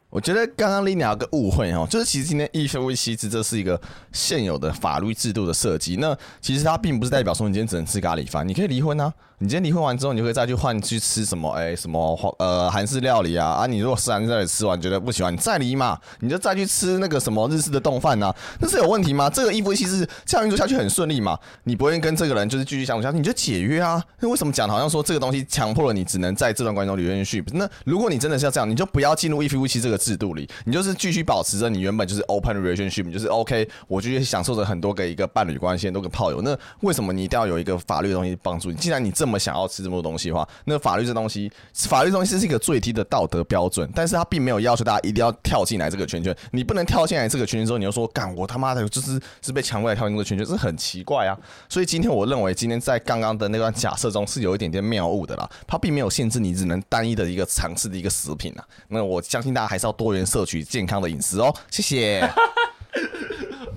[0.10, 3.80] 我觉得刚刚 Lina 有个误会哦，就是其实今天一夫一妻制这是一个
[4.14, 9.14] 现有的法律制度的设计，那其实它并不是代表说你今天只能吃咖喱饭，你可以离婚啊。
[9.40, 11.48] 你今天离婚完之后，你就可以再去换去吃什么？
[11.52, 13.50] 哎、什么呃韩式料理啊？
[13.50, 18.34] 啊，你如果是韩式料理吃完觉得不喜欢，你再离嘛，你就再去吃那个什么日式的冻饭呐？
[18.60, 19.30] 那是有问题吗？
[19.30, 21.38] 这个一夫一妻制这样运作下去很顺利嘛？
[21.66, 24.04] 你不会跟这个人就是继续相处下去，你就解约啊？
[24.22, 27.46] 那为什么讲好像说这个东西强迫了你只能在这段关系中连续？
[27.54, 36.42] 那如果你真的是要这样，你就不要进入一夫一妻这个制度里，你就是继续保持着你原本就是 open relationship，就是 OK，我就享受着很多个一个伴侣关系，很多个炮友。
[36.42, 38.76] 那为什么你一定要有一个法律的东西帮助你？
[38.78, 40.08] 既然你这么想要吃这么多。
[40.08, 46.34] 东西的话，那法律这东西，法律东西是一个最低的道德标准，但是他并没有要求大家一定要跳进来这个圈圈。
[46.52, 51.38] 你不能跳进来这个圈圈之后，你又说干我他妈的，就是是被强迫来跳进这个圈圈，这是很奇怪啊。
[51.68, 55.50] 所以今天我认为，今天在刚刚的那段假设中是有一点点谬误的啦。
[55.68, 58.64] 它并没有限制你只能单一的一个尝试的一个食品啊。
[58.88, 61.54] 那我相信大家还是要多元摄取健康的饮食哦。
[61.70, 62.22] 谢谢。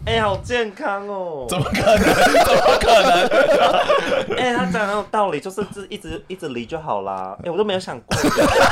[0.07, 1.47] 哎、欸，好健康哦！
[1.49, 1.99] 怎么可能？
[1.99, 3.29] 怎么可能？
[4.37, 7.37] 哎、欸，他讲的很有道理，就是一直一直离就好啦。
[7.41, 8.19] 哎、欸，我都没有想过。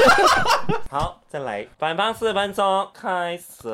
[0.91, 3.69] 好，再来，反方四分钟开始。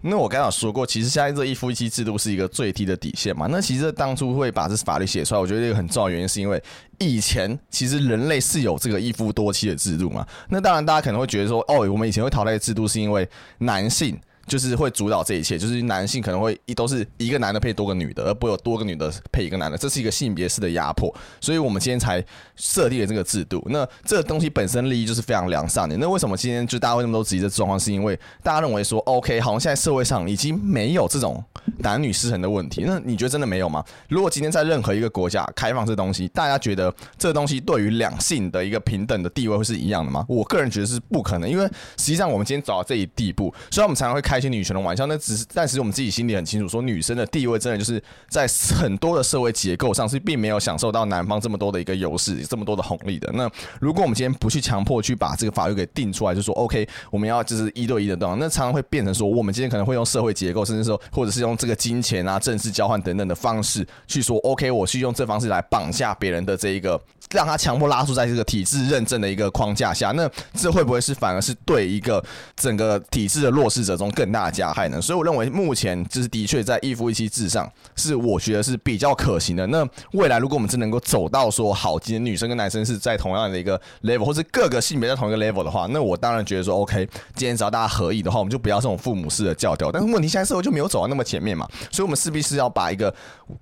[0.00, 3.46] 那我刚刚说过，其实现在这一夫一妻制度是一个最低的底线嘛。
[3.48, 6.60] 那其实当初会把这法律写出来，我觉得一个很重要的原因是因为
[6.98, 10.26] 以前其实人类是有这个一夫多妻的制度嘛。
[10.48, 13.26] 那当然，大家可能会觉得说，哦，我们以前会淘汰的制度是因为
[13.58, 14.18] 男性。
[14.46, 22.24] 就是会主导这一切，就是男性可能会一都是一个男的配多个女的，而不会有多个女的配一个男的，这是一个性别式的压迫，所以我们今天才
[22.54, 23.60] 设立了这个制度。
[23.70, 25.96] 那这个东西本身利益就是非常良善的。
[25.96, 27.76] 那为什么今天就大家会那么都质疑这状况？
[27.80, 31.42] 是因为大家认为说，OK，好像现在社会上已经没有这种
[31.78, 32.84] 男女失衡的问题。
[32.86, 33.84] 那你觉得真的没有吗？
[34.08, 40.24] 如果今天在任何一个国家开放这东西，大家觉得这东西对于两性的一个平等的地位会是一样的吗？
[40.28, 41.66] 我个人觉得是不可能，因为
[41.96, 44.35] 实际上我们今天走到这一地步，所以我们常常会开。
[44.36, 48.46] 开些女权的玩笑，那只是，但是我们自己心里很清楚，说女生的地位真的就是在
[48.78, 53.30] 很多的社会结构上是并没有享受到男方这么多的一个优势，这么多的红利的。
[53.32, 72.22] 那如果我们今天不去强迫去把这个法律给定出来，就说 OK，我们要就是一对一的这样，那常常会变成说，我们今天可能会用社会结构，甚至说或者是用这个金钱啊、正式交换等等的方式去说 OK，我去用这方式来绑架别人的这一个，让他强迫拉出在这个体制认证的一个框架下，那这会不会是反而是对一个
[72.56, 79.64] 整个体制的弱势者中更更大加害呢，所以我认为目前就是的确在一夫一妻制上，是我觉得是比较可行的。
[79.68, 89.92] 那未来如果我们真能够走到说好，今天女生跟男生是在同样的一个 level，或是各个性别在同一个 level 的话，那我当然觉得说 OK，今天只要大家合意的话，我们就不要这种父母式的教条。
[89.92, 93.14] 但是问题现在社会就没有走到那么前面嘛，所以我们势必是要把一个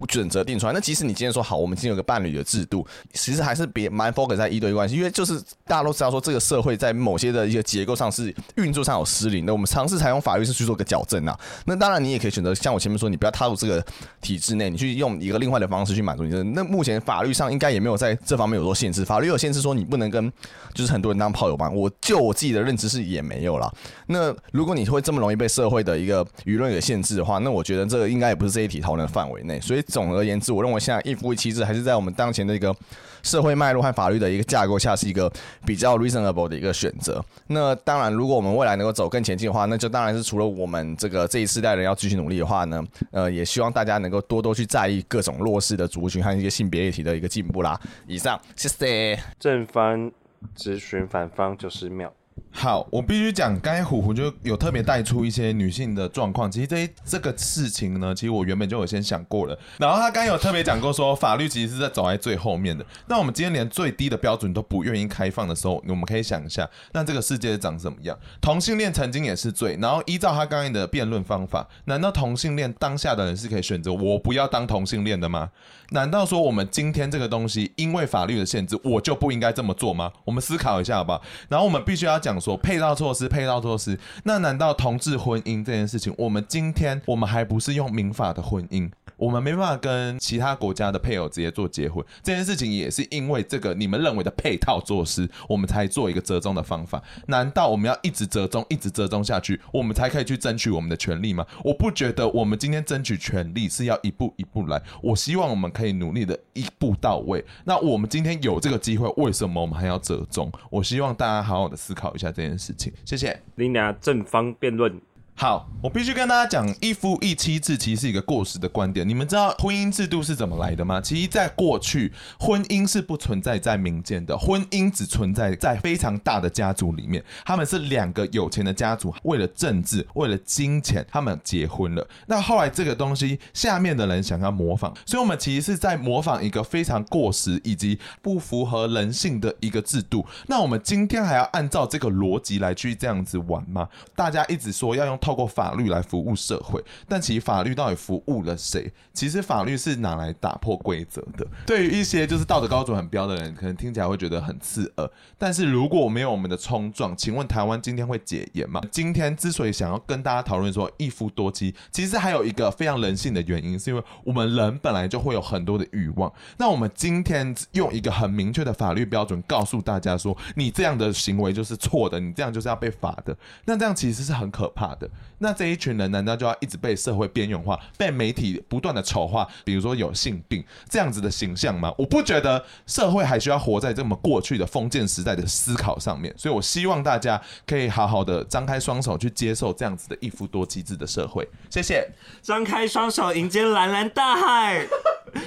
[0.08, 0.72] 准则定出来。
[0.72, 10.53] 那即使你今天说好，我们今天有个伴侣的制度，其实还是别蛮 focus 在一对一关系，因为就是大家都知道说这个社会在某些的一个结构上是运作上有失灵的，我们尝试采用法律是。
[10.54, 13.84] 去做个矫正啊，那当然你也可以选择像我前面说，你不要踏入这个
[14.20, 16.42] 体制内，你去用一个另外的方式去满足你的。
[16.44, 20.32] 那目前法律上应该也没有在这方面有做限制，法律有限制说你不能跟
[20.72, 21.68] 就是很多人当炮友吧？
[21.68, 23.72] 我就我自己的认知是也没有了。
[24.06, 29.60] 那如果你会这么容易被社会的一个舆论给限制的话，那我觉得这个应该也不是这一题讨论的范围内。
[29.60, 32.74] 所以总而言之，我认为现在一夫一妻制还是在我们当前的一个
[33.22, 35.32] 社会脉络和法律的一个架构下是一个
[35.64, 37.24] 比较 reasonable 的一个选择。
[37.46, 47.80] 那当然，如果我们未来能够走更前进的话，那就当然是除了我们这个这一世代人要继续努力的话呢，呃，也希望大家能够多多去在意各种弱势的族群和一些性别议题的一个进步啦。
[48.06, 49.18] 以上，谢谢。
[49.38, 50.12] 正方
[50.54, 52.12] 质询反方九十秒。
[52.56, 56.48] 好，我必须讲，刚才虎虎就有特别带出一些女性的状况。
[56.48, 59.58] 其实这这个事情呢，其实我原本就有先想过了。
[59.76, 62.86] 然后他刚有特别讲过说，法律其实是在走在最后面的。
[63.08, 68.16] 那我们今天连最低的标准都不愿意开放的时候，我们可以想一下，那这个世界长什么样？
[68.40, 69.76] 同性恋曾经也是罪。
[69.82, 75.50] 然后依照他刚才的辩论方法，难道同性恋当下的人是可以选择我不要当同性恋的吗？
[75.90, 80.12] 难道说我们今天这个东西因为法律的限制，我就不应该这么做吗？
[80.24, 81.20] 我们思考一下好不好？
[81.48, 83.28] 然后我们必须要讲说配套措施。
[83.28, 88.90] 配套措施，那难道同志婚姻这件事情，我们今天我们还不是用民法的婚姻？
[89.24, 97.02] 我们没办法跟其他国家的配偶直接做结婚，这件事情也是因为这个你们认为的配套措施，我们才做一个折中的方法。
[97.28, 101.46] 难道我们要一直折中，一直折中下去，我们才可以去争取我们的权利吗？
[101.64, 104.82] 我不觉得我们今天争取权利是要一步一步来。
[105.02, 107.42] 我希望我们可以努力的一步到位。
[107.64, 110.52] 那我们今天有这个机会，为什么我们还要折中？
[110.68, 112.92] 我希望大家好好的思考一下这件事情。
[113.06, 113.40] 谢谢。
[113.54, 115.00] 林娘正方辩论。
[115.36, 119.06] 好，我必须跟大家讲，一夫一妻制其实是一个过时的观点。
[119.06, 121.00] 你们知道婚姻制度是怎么来的吗？
[121.00, 127.22] 其实，在过去，婚姻是不存在在民间的，婚姻只存在在非常大的家族里面。
[127.44, 132.08] 他们是两个有钱的家族，为了政治，为了金钱，他们结婚了。
[132.26, 140.24] 那后来这个东西，下面的人想要模仿，所以我们其实是在模仿一个非常过时以及不符合人性的一个制度。
[140.46, 143.88] 那我们今天还要按照这个逻辑来去这样子玩吗？
[144.14, 145.18] 大家一直说要用。
[145.24, 148.92] 透过法律来服务社会，但其实法律到底服务了谁？
[149.14, 151.46] 其实法律是拿来打破规则的。
[151.64, 155.10] 对于一些就是道德高准很标的人，可能听起来会觉得很刺耳。
[155.38, 158.82] 但是如果没有我们的冲撞，请问台湾今天会解严吗？
[158.90, 166.30] 今天之所以想要跟大家讨论说一夫多妻，其实还有一个非常人性的原因，是因为我们人本来就会有很多的欲望。
[166.58, 173.34] 那我们今天用一个很明确的法律标准告诉大家说，你这样的行为就是错的，你这样就是要被罚的。
[173.64, 175.08] 那这样其实是很可怕的。
[175.38, 179.46] 那这一群人难道就要一直被社会边缘化，被媒体不断的丑化？
[179.64, 181.92] 比如说有性病这样子的形象吗？
[181.98, 191.46] 我不觉得社会还需要活在这么过去的封建时代的思考上面，所以我希望大家可以好好的张开双手去接受这样子的一夫多妻制的社会。
[191.68, 192.08] 谢谢，
[192.40, 194.86] 张开双手迎接蓝蓝大海，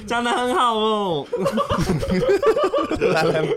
[0.05, 1.27] 讲的很好哦。
[3.13, 3.47] 蓝蓝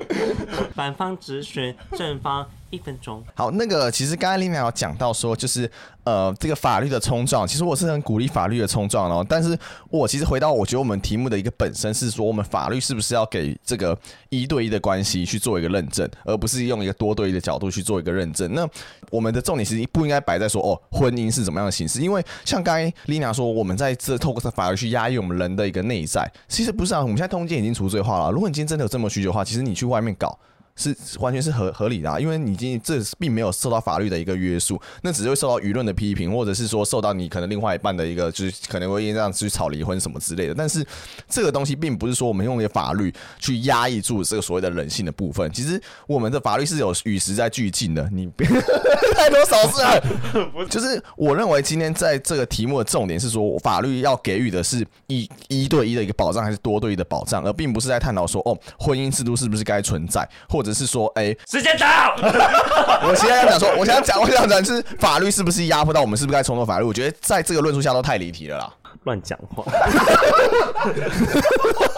[0.75, 2.49] 反方直询，正方。
[2.71, 3.23] 一分钟。
[3.35, 5.71] 好，那个其实刚才丽娜有讲到说，就是
[6.05, 9.25] 呃，这个法律的冲撞，其实我是很鼓励法律的冲撞哦。
[9.29, 9.59] 但是
[9.91, 13.97] 我其实回到我觉得我们题目的一个本身是说，我们法律是不是要给这个
[14.29, 18.53] 一对一的关系去做一个认证，而不是用一个多对一的角度去做一个认证。
[18.55, 18.67] 那
[19.11, 27.01] 我们的重点其实不应该摆在说哦，婚姻是怎么样的形式，因为像刚才丽娜说，我们在这透过这法律去压抑我们人的一个内在，其实不是啊。
[27.01, 30.39] 我们现在通奸已经除罪化了，如果你今天真的有这么需求的话，其实你去外面搞。
[30.81, 40.55] 是完全是合合理的啊，因为你今天这并没有受到法律的一个约束，那只是会受到舆论的批评，或者是说受到你可能另外一半的一个就是可能会因这样去吵离婚什么之类的。
[40.55, 40.83] 但是
[41.29, 45.53] 这个东西并不是说我们用那个法律去压抑住这个所谓的人性的部分。
[45.53, 48.09] 其实我们的法律是有与时在俱进的。
[48.11, 48.49] 你别
[49.15, 60.70] 太多手势了， 就是我认为今天在这个题目的重点是说，法律要给予的是一一对一的一个保障，还是多对一的保障，而并不是在探讨说哦，婚姻制度是不是该存在，或者。
[60.73, 62.15] 只是说，哎、欸，时间到。
[63.03, 66.85] 我现在要讲说，我想讲，我想讲是法律是不是压迫到我们，是不是该冲动法律？
[66.85, 68.73] 我觉得在这个论述下都太离题了啦，
[69.05, 69.65] 乱讲话。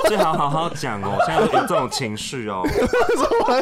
[0.08, 2.62] 最好好好讲哦，现在有这种情绪哦。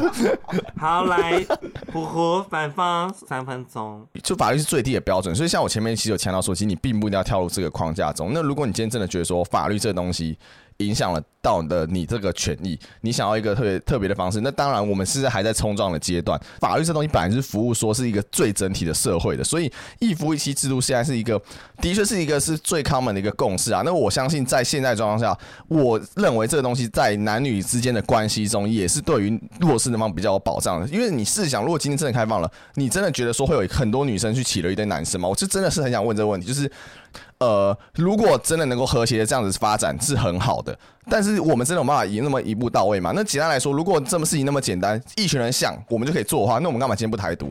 [0.78, 1.44] 好，来，
[1.92, 4.06] 虎虎反方三分钟。
[4.22, 8.30] 就法律是最低的标准，所以像我前面其实有强调说，其实你并不一定要跳入这个框架中。
[8.32, 10.38] 那如果你今天真的觉得说法律这个东西，
[10.80, 16.38] 影响了到的你这个权益，你想要一个特别特别的方式，那当然我们现在还在冲撞的阶段。
[16.58, 19.70] 法律这东西本来是服务说是一个最整体的社会的，所以
[20.00, 21.40] 一夫一妻制度现在是一个
[21.80, 23.82] 的确是一个是最 common 的一个共识啊。
[23.84, 30.86] 那我相信在现在状况下，我认为这个东西在男女之间的关系中也是对于弱势那方比较有保障的。
[30.88, 35.28] 因为你试想，如果今天真的开放了，你真的觉得说会有很多女生去起了一堆男生吗？
[35.28, 36.70] 我就真的是很想问这个问题，就是。
[37.40, 40.78] 呃，如果真的能够和谐的这样子发展是很好的，
[41.08, 43.12] 但是我们真的有办法以那么一步到位吗？
[43.14, 47.50] 那简单来说，如果这么事情那么简单，一群人想我们就可以做的话，那我们干嘛今天不台独？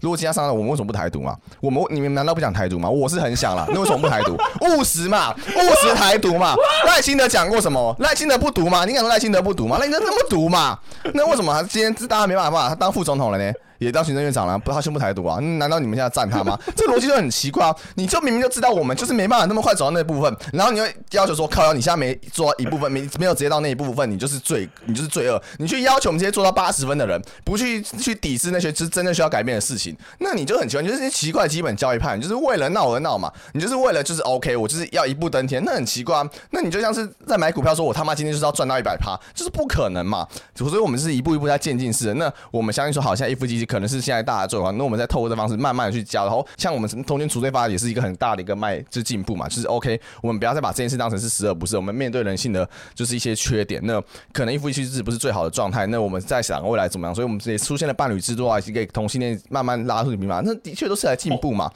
[0.00, 1.36] 如果今天上了，我们为什么不台独嘛？
[1.60, 2.90] 我们你们难道不想台独吗？
[2.90, 4.36] 我是很想啦，那为什么不台独？
[4.60, 6.56] 务实嘛，务实台独嘛。
[6.86, 7.94] 赖清德讲过什么？
[8.00, 8.84] 赖清德不读吗？
[8.84, 9.78] 你敢说赖清德不读吗？
[9.78, 10.76] 赖清德那么独嘛？
[11.14, 13.52] 那为什么他今天大家没办法把他当副总统了呢？
[13.78, 15.38] 也当行政院长了，不他宣布台独啊？
[15.40, 16.58] 难道你们现在赞他吗？
[16.76, 17.74] 这逻辑就很奇怪啊！
[17.94, 25.40] 你就明明就知道我们就是没办法那么快走到那部分，然后你又要求说靠，你现在没做到一部分，没没有直接到那一部分，你就是罪，你就是罪恶。
[25.58, 36.28] 你去要求我们这些做到八十分的人，不去去抵制那些是真正需要改变的事情，那你就很奇怪，你就是些奇怪的基本教义派，你就是为了闹而闹嘛，你就是为了就是 OK，我就是要一步登天，那很奇怪啊。
[36.50, 40.26] 那你就像是在买股票，说我他妈今天就是要赚到一百趴，就是不可能嘛。
[40.56, 42.14] 所以，我们是一步一步在渐进式的。
[42.14, 46.24] 那我们相信说，好，现在一夫一妻可能是现在大家做的话，那我们再透过这方式慢慢的去教。
[46.24, 51.76] 然后，像我们通奸除罪法也是一个很大的一个迈就是进步嘛，就是 OK，我们不要再把这件事当成是十恶不赦。
[51.76, 54.02] 我们面对人性的就是一些缺点，那
[54.32, 55.86] 可能一夫一妻制不是最好的状态。
[55.86, 57.14] 那我们在想未来怎么样？
[57.14, 61.70] 所以我们也出现了伴侣制度啊，给同性恋慢慢拉出平嘛，那的确都是在进步嘛。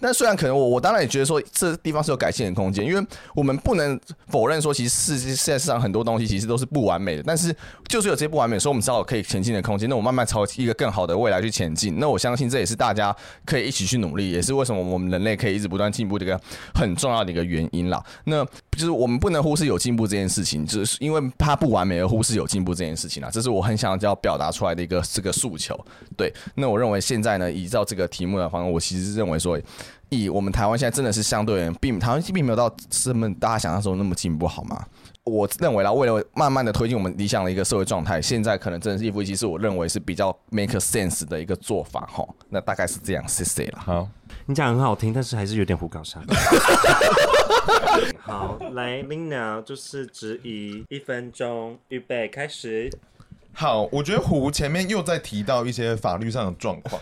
[0.00, 7.54] 但虽然可能我我当然也觉得说这地方是有改进的空间，因为我们不能否认说其实世界现在市场很多东西其实都是不完美的，但是
[7.88, 9.88] 就是有这些不完美，所以我们知道可以前进的空间。
[9.88, 11.98] 那我慢慢朝一个更好的未来去前进。
[11.98, 16.40] 那我相信这也是大家可以一起去努力，也是为什么我们人类可以一直不断进步这个
[16.74, 18.02] 很重要的一个原因啦。
[18.24, 18.46] 那
[18.78, 23.28] 就是我们不能忽视有进步这件事情，就是因为它不完美而忽视有进步这件事情啦。
[23.30, 25.78] 这是我很想要表达出来的一个这个诉求。
[26.16, 29.60] 对，那我认为现在呢，依照这个题目的方，我其实认为说。
[30.10, 34.82] 以我们台湾现在真的是相对并台湾并没有到这么大家想象中那么进步，好吗？
[35.24, 42.26] 我认为啦，为了慢慢的推进我们理想的一个社会状态，现在可能真的是一夫一妻，是我认为是比较 make sense 的一个做法哈。
[42.48, 43.78] 那大概是这样，谢谢了。
[43.84, 44.08] 好，
[44.48, 46.22] 你讲很好听，但是还是有点胡搞啥。
[48.18, 52.90] 好，来，Lina 就是质疑一分钟，预备开始。
[53.52, 56.98] 好，我觉得胡前面又在提到一些法律上的状况。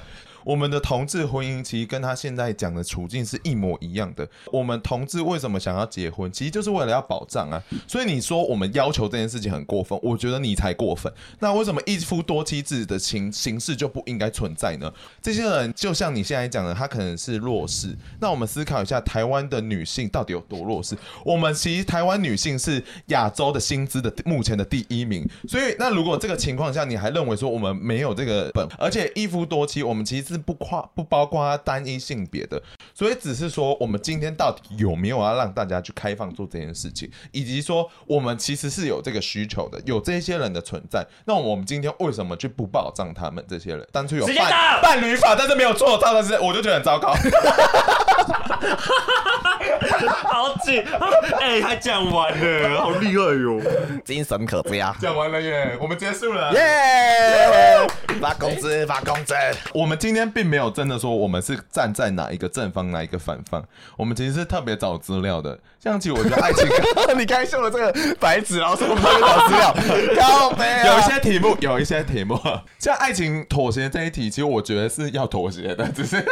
[0.46, 4.26] 我们的同志婚姻其实跟他现在讲的处境是一模一样的。
[4.52, 7.60] 我们同志为什么想要结婚，其实就是为了要保障啊。
[7.88, 11.12] 所以你说我们要求这件事情很过分，我觉得你才过分。
[11.40, 14.92] 那为什么一夫多妻制的形形式就不应该存在呢？
[15.20, 17.96] 这些人就像你现在讲的，他可能是弱势。
[18.20, 20.96] 那我们思考一下，台湾的女性到底有多弱势？
[21.24, 25.28] 我们其实台湾女性是亚洲的薪资的目前的第一名。
[25.48, 30.46] 所以那如果这个情况下你还认为说我们没有这个本，而且一夫多妻，我们其实是。
[30.46, 32.62] 不跨不包括单一性别的，
[32.94, 43.84] 所以只是说我们今天到底有没有要让大家去开放做这件事情，以及说我们其实是有这个需求的，有这些人的存在，那我们今天为什么就不保障他们这些人？
[43.90, 47.12] 当初有伴伴侣法，但是没有做到的是，我就觉得很糟糕。
[50.24, 50.84] 好紧，
[51.40, 53.60] 哎、欸，还讲完了，好厉害哟，
[54.04, 54.94] 精神可嘉。
[55.00, 57.86] 讲完了耶，我们结束了，耶！
[58.20, 59.34] 发工资，发工资。
[59.72, 63.62] 我们今天并没有真的说我们是站在哪一个正方，哪一个反方，
[63.96, 65.58] 我们其实是特别找资料的。
[65.78, 66.66] 像其实我觉得爱情，
[67.16, 69.74] 你刚才秀了这个白纸，然后说我们特别找资料，
[70.20, 70.86] 靠北啊！
[70.86, 72.38] 有一些题目，有一些题目，
[72.78, 76.24] 像爱情妥协这一题，其实我觉得是要妥协的，只是。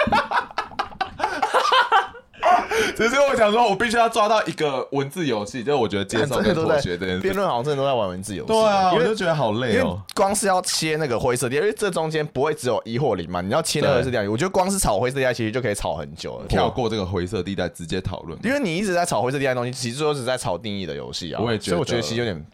[2.96, 8.48] 只是我想说，我必须要抓到一个文字游戏，就是我觉得接受 跟妥协的辩论，好像真的都在玩文字游戏。
[8.48, 10.00] 对啊，我就觉得好累哦。
[10.14, 16.46] 光是要切那个灰色地带，因为这中间不会只有一或零嘛，你要切那个灰色地带，我觉得光是炒灰色地带其实就可以炒很久了。
[16.48, 18.38] 跳过这个灰色地带，直接讨论。
[18.42, 21.40] 因为你一直在炒灰色地带的东西，其实就是在炒定义的游戏啊。
[21.42, 22.44] 我也觉得，所以我觉得其实有点。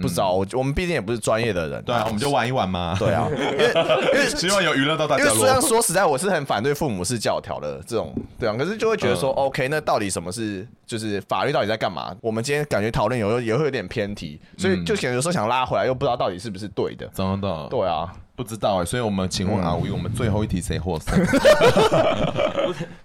[0.00, 2.96] 不知道，我我们毕竟也不是专业的人，对啊，我们就玩一玩嘛。
[2.98, 3.72] 对啊，因为
[4.14, 5.24] 因为希望有娱乐到大家。
[5.24, 12.14] 因为虽然说实在，我是很反对父母是教条的这种，对啊，可是就会觉得说，OK，那到底什么是就是法律到底在干嘛？
[12.20, 17.06] 我们今天感觉讨论有也会有点偏题，所以就想有时候想拉回来，又不知道到底是不是对的。
[17.14, 17.66] 真的？
[17.70, 18.12] 对啊。
[18.36, 21.14] 不知道哎、欸，所以我们请问阿威，我们最后一题谁获胜？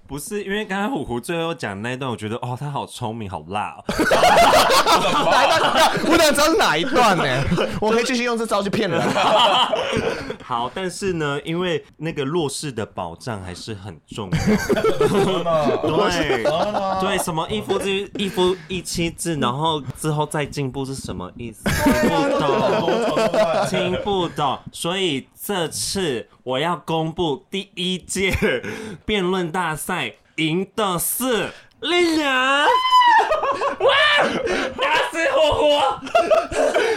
[0.10, 3.84] 不是，因为刚刚虎虎最后讲那一段，我觉得哦，他好聪明，好辣哦。
[5.30, 5.91] 哪一段？
[6.12, 7.43] 我想知道是哪一段呢？
[7.80, 8.99] 我可以继续用这招去骗人。
[10.43, 14.38] 好，但是呢，因为那个弱势的保障还是很重要。
[15.86, 16.43] 对
[16.99, 21.64] 对，什么一夫之一夫一妻制，然后之后再进步是什么意思？
[21.70, 25.28] 听不懂，听不懂，所以。
[25.41, 28.33] 这次我要公布第一届
[29.05, 32.67] 辩论大赛赢的是丽娘。
[33.80, 33.89] 哇！
[34.78, 35.63] 打死火狐！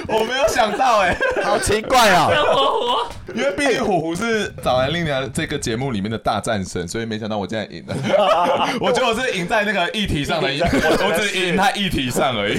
[0.09, 2.29] 我没有想到哎，好奇怪啊！
[2.53, 7.97] 虎虎，因为毕竟火狐是找来丽娘这个节目里面的大战神，所以没想到我竟然赢了。
[8.81, 12.59] 我觉得我是赢在那个议题上的， 我我只赢在议题上而已。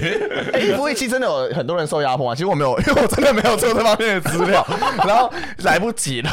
[0.53, 2.35] 哎，一夫一妻真的有很多人受压迫啊？
[2.35, 4.65] 其实我没有，因为我真的没有做这方面的资料，
[5.05, 6.29] 然后来不及了。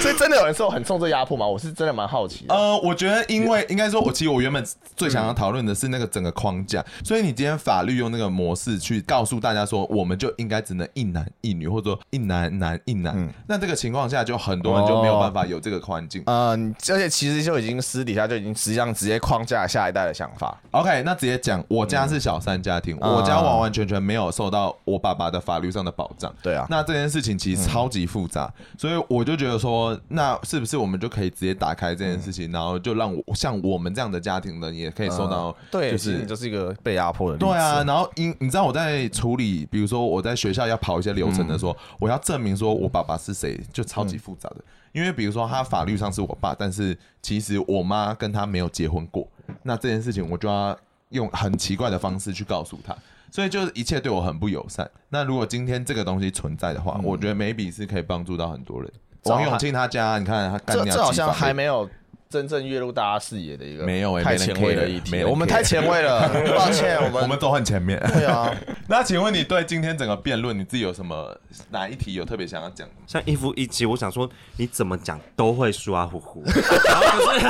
[0.00, 1.46] 所以真的有人受很受这压迫吗？
[1.46, 2.54] 我是真的蛮好奇的。
[2.54, 4.64] 呃，我觉得因为应该说，我其实我原本
[4.96, 13.32] 最想要讨论的是那个整个框架，所以你今天法律用那个模式去告诉大家说，我们就应该只能一男一女，或者说一男男一男。
[13.46, 16.22] 那这个情况下，就很多人就没有办法有这个环境。
[16.26, 20.58] 嗯，而且其实就已经私底下就已经实际上直接框架下一代的想法。
[20.70, 26.32] OK，那直接讲，我家是小三家庭，我家完完全全没有受到我爸爸的法律上的保障。
[26.42, 37.38] 对啊，那这件事情其实超级复杂，所以我就觉得说，那是不是我们就可以直接打开这件事情，然后就让我像我们这样的家庭呢，也可以受到，对，就是你就是一个被压迫的。
[37.38, 44.56] 对啊，然后因你知道我在处理，比如说我在学校要跑一些流程的时候，我要证明说我爸爸是谁，就超级复杂的。
[44.92, 49.28] 因为比如说他法律上是我爸，但是其实我妈跟他没有结婚过，
[49.62, 50.76] 那这件事情我就要
[51.10, 52.96] 用很奇怪的方式去告诉他。
[53.30, 54.90] 所以就是一切对我很不友善。
[55.10, 58.90] 那如果今天这个东西存在的话，嗯、我觉得 maybe 是可以帮助到很多人。
[59.24, 61.88] 王永庆他家，你看他干掉，这好像还没有。
[62.30, 67.98] 真正跃入大家视野的一个没有太前卫的议题，我们太前卫了， 抱歉，我们我们都很前面。
[68.12, 68.54] 对啊，
[68.86, 71.34] 那请问你对今天整个辩论，你自己有什么
[71.70, 72.86] 哪一题有特别想要讲？
[73.06, 76.42] 像一夫一妻，我想说你怎么讲都会输啊呼呼。
[76.44, 77.46] 然后就是，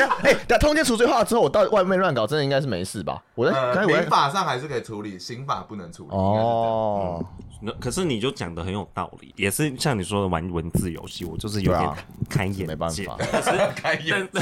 [0.00, 3.20] 哎，哎，等通奸除罪化之后，我到外面乱搞，真的应该是没事吧？
[3.34, 6.10] 我在民法上还是可以处理，刑法不能处理。
[6.10, 7.24] 哦。
[7.62, 11.94] 那可是你就讲的很有道理，也是像你说的玩文字游戏，我就是有点
[12.26, 13.18] 开眼界，没办法，
[13.76, 14.40] 开眼界，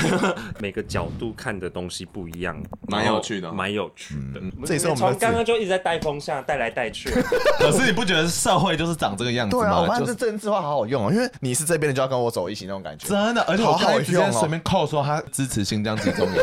[0.58, 2.56] 每个角度看的东西不一样，
[2.88, 4.40] 蛮有趣的，蛮有趣的。
[4.66, 7.10] 这也是我们从刚刚就一直在带风向，带来带去。
[7.58, 9.62] 可是你不觉得社会就是长这个样子吗？
[9.62, 13.08] 对啊，我发现这政治化好好用哦，因为你是这边的就要跟我走一起那种感觉。
[13.08, 16.34] 真的，而且我可以直接随便扣说他支持新疆集中营，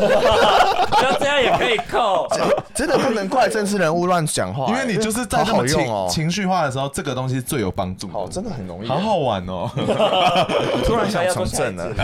[1.00, 2.26] 像这样也可以扣，
[2.74, 7.36] 真的不能怪政治人物乱讲话，因为你就是在这么情情绪化的时候，这个东西。
[7.46, 9.70] 最有帮助，哦，真的很容易，好好玩哦！
[10.84, 11.94] 突然想从政了。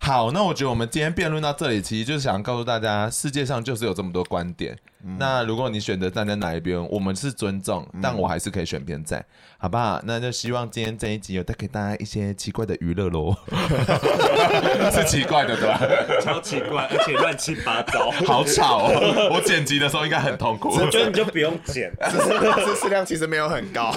[0.00, 4.78] 好，那我觉得我们今天辩论到这里，其实就是想告诉大家，世界上就是有这么多观点。
[5.18, 9.24] 那如果你选择站在哪一边，我们是尊重，但我还是可以选边站，
[9.58, 10.00] 好不好？
[10.04, 13.34] 那就希望今天这一集有带给大家一些奇怪的娱乐喽。
[14.92, 15.80] 是奇怪的对吧？
[16.22, 19.30] 超奇怪，而且乱七八糟， 好吵哦！
[19.32, 20.68] 我剪辑的时候应该很痛苦。
[20.76, 23.94] 我觉得你就不用剪，知识量其实没有很高，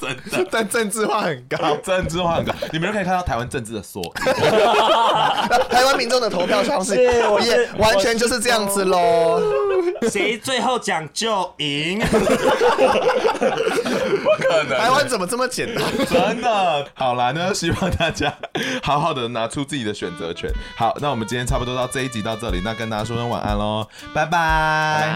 [0.00, 2.52] 真的，但政治化很高，政治化很高。
[2.72, 4.12] 你们可以看到台湾政治的缩影，
[5.70, 9.43] 台湾民众的投票方式也完全就是这样子喽。
[10.10, 11.98] 谁最后讲就赢？
[12.00, 12.18] 不
[14.42, 14.78] 可能！
[14.78, 15.84] 台湾怎么这么简单？
[16.06, 16.86] 真的。
[16.94, 18.32] 好啦，那希望大家
[18.82, 20.50] 好好的拿出自己的选择权。
[20.76, 25.14] 好，那我们今天差不多到这一集到这里，那跟大家说声晚安喽，拜拜。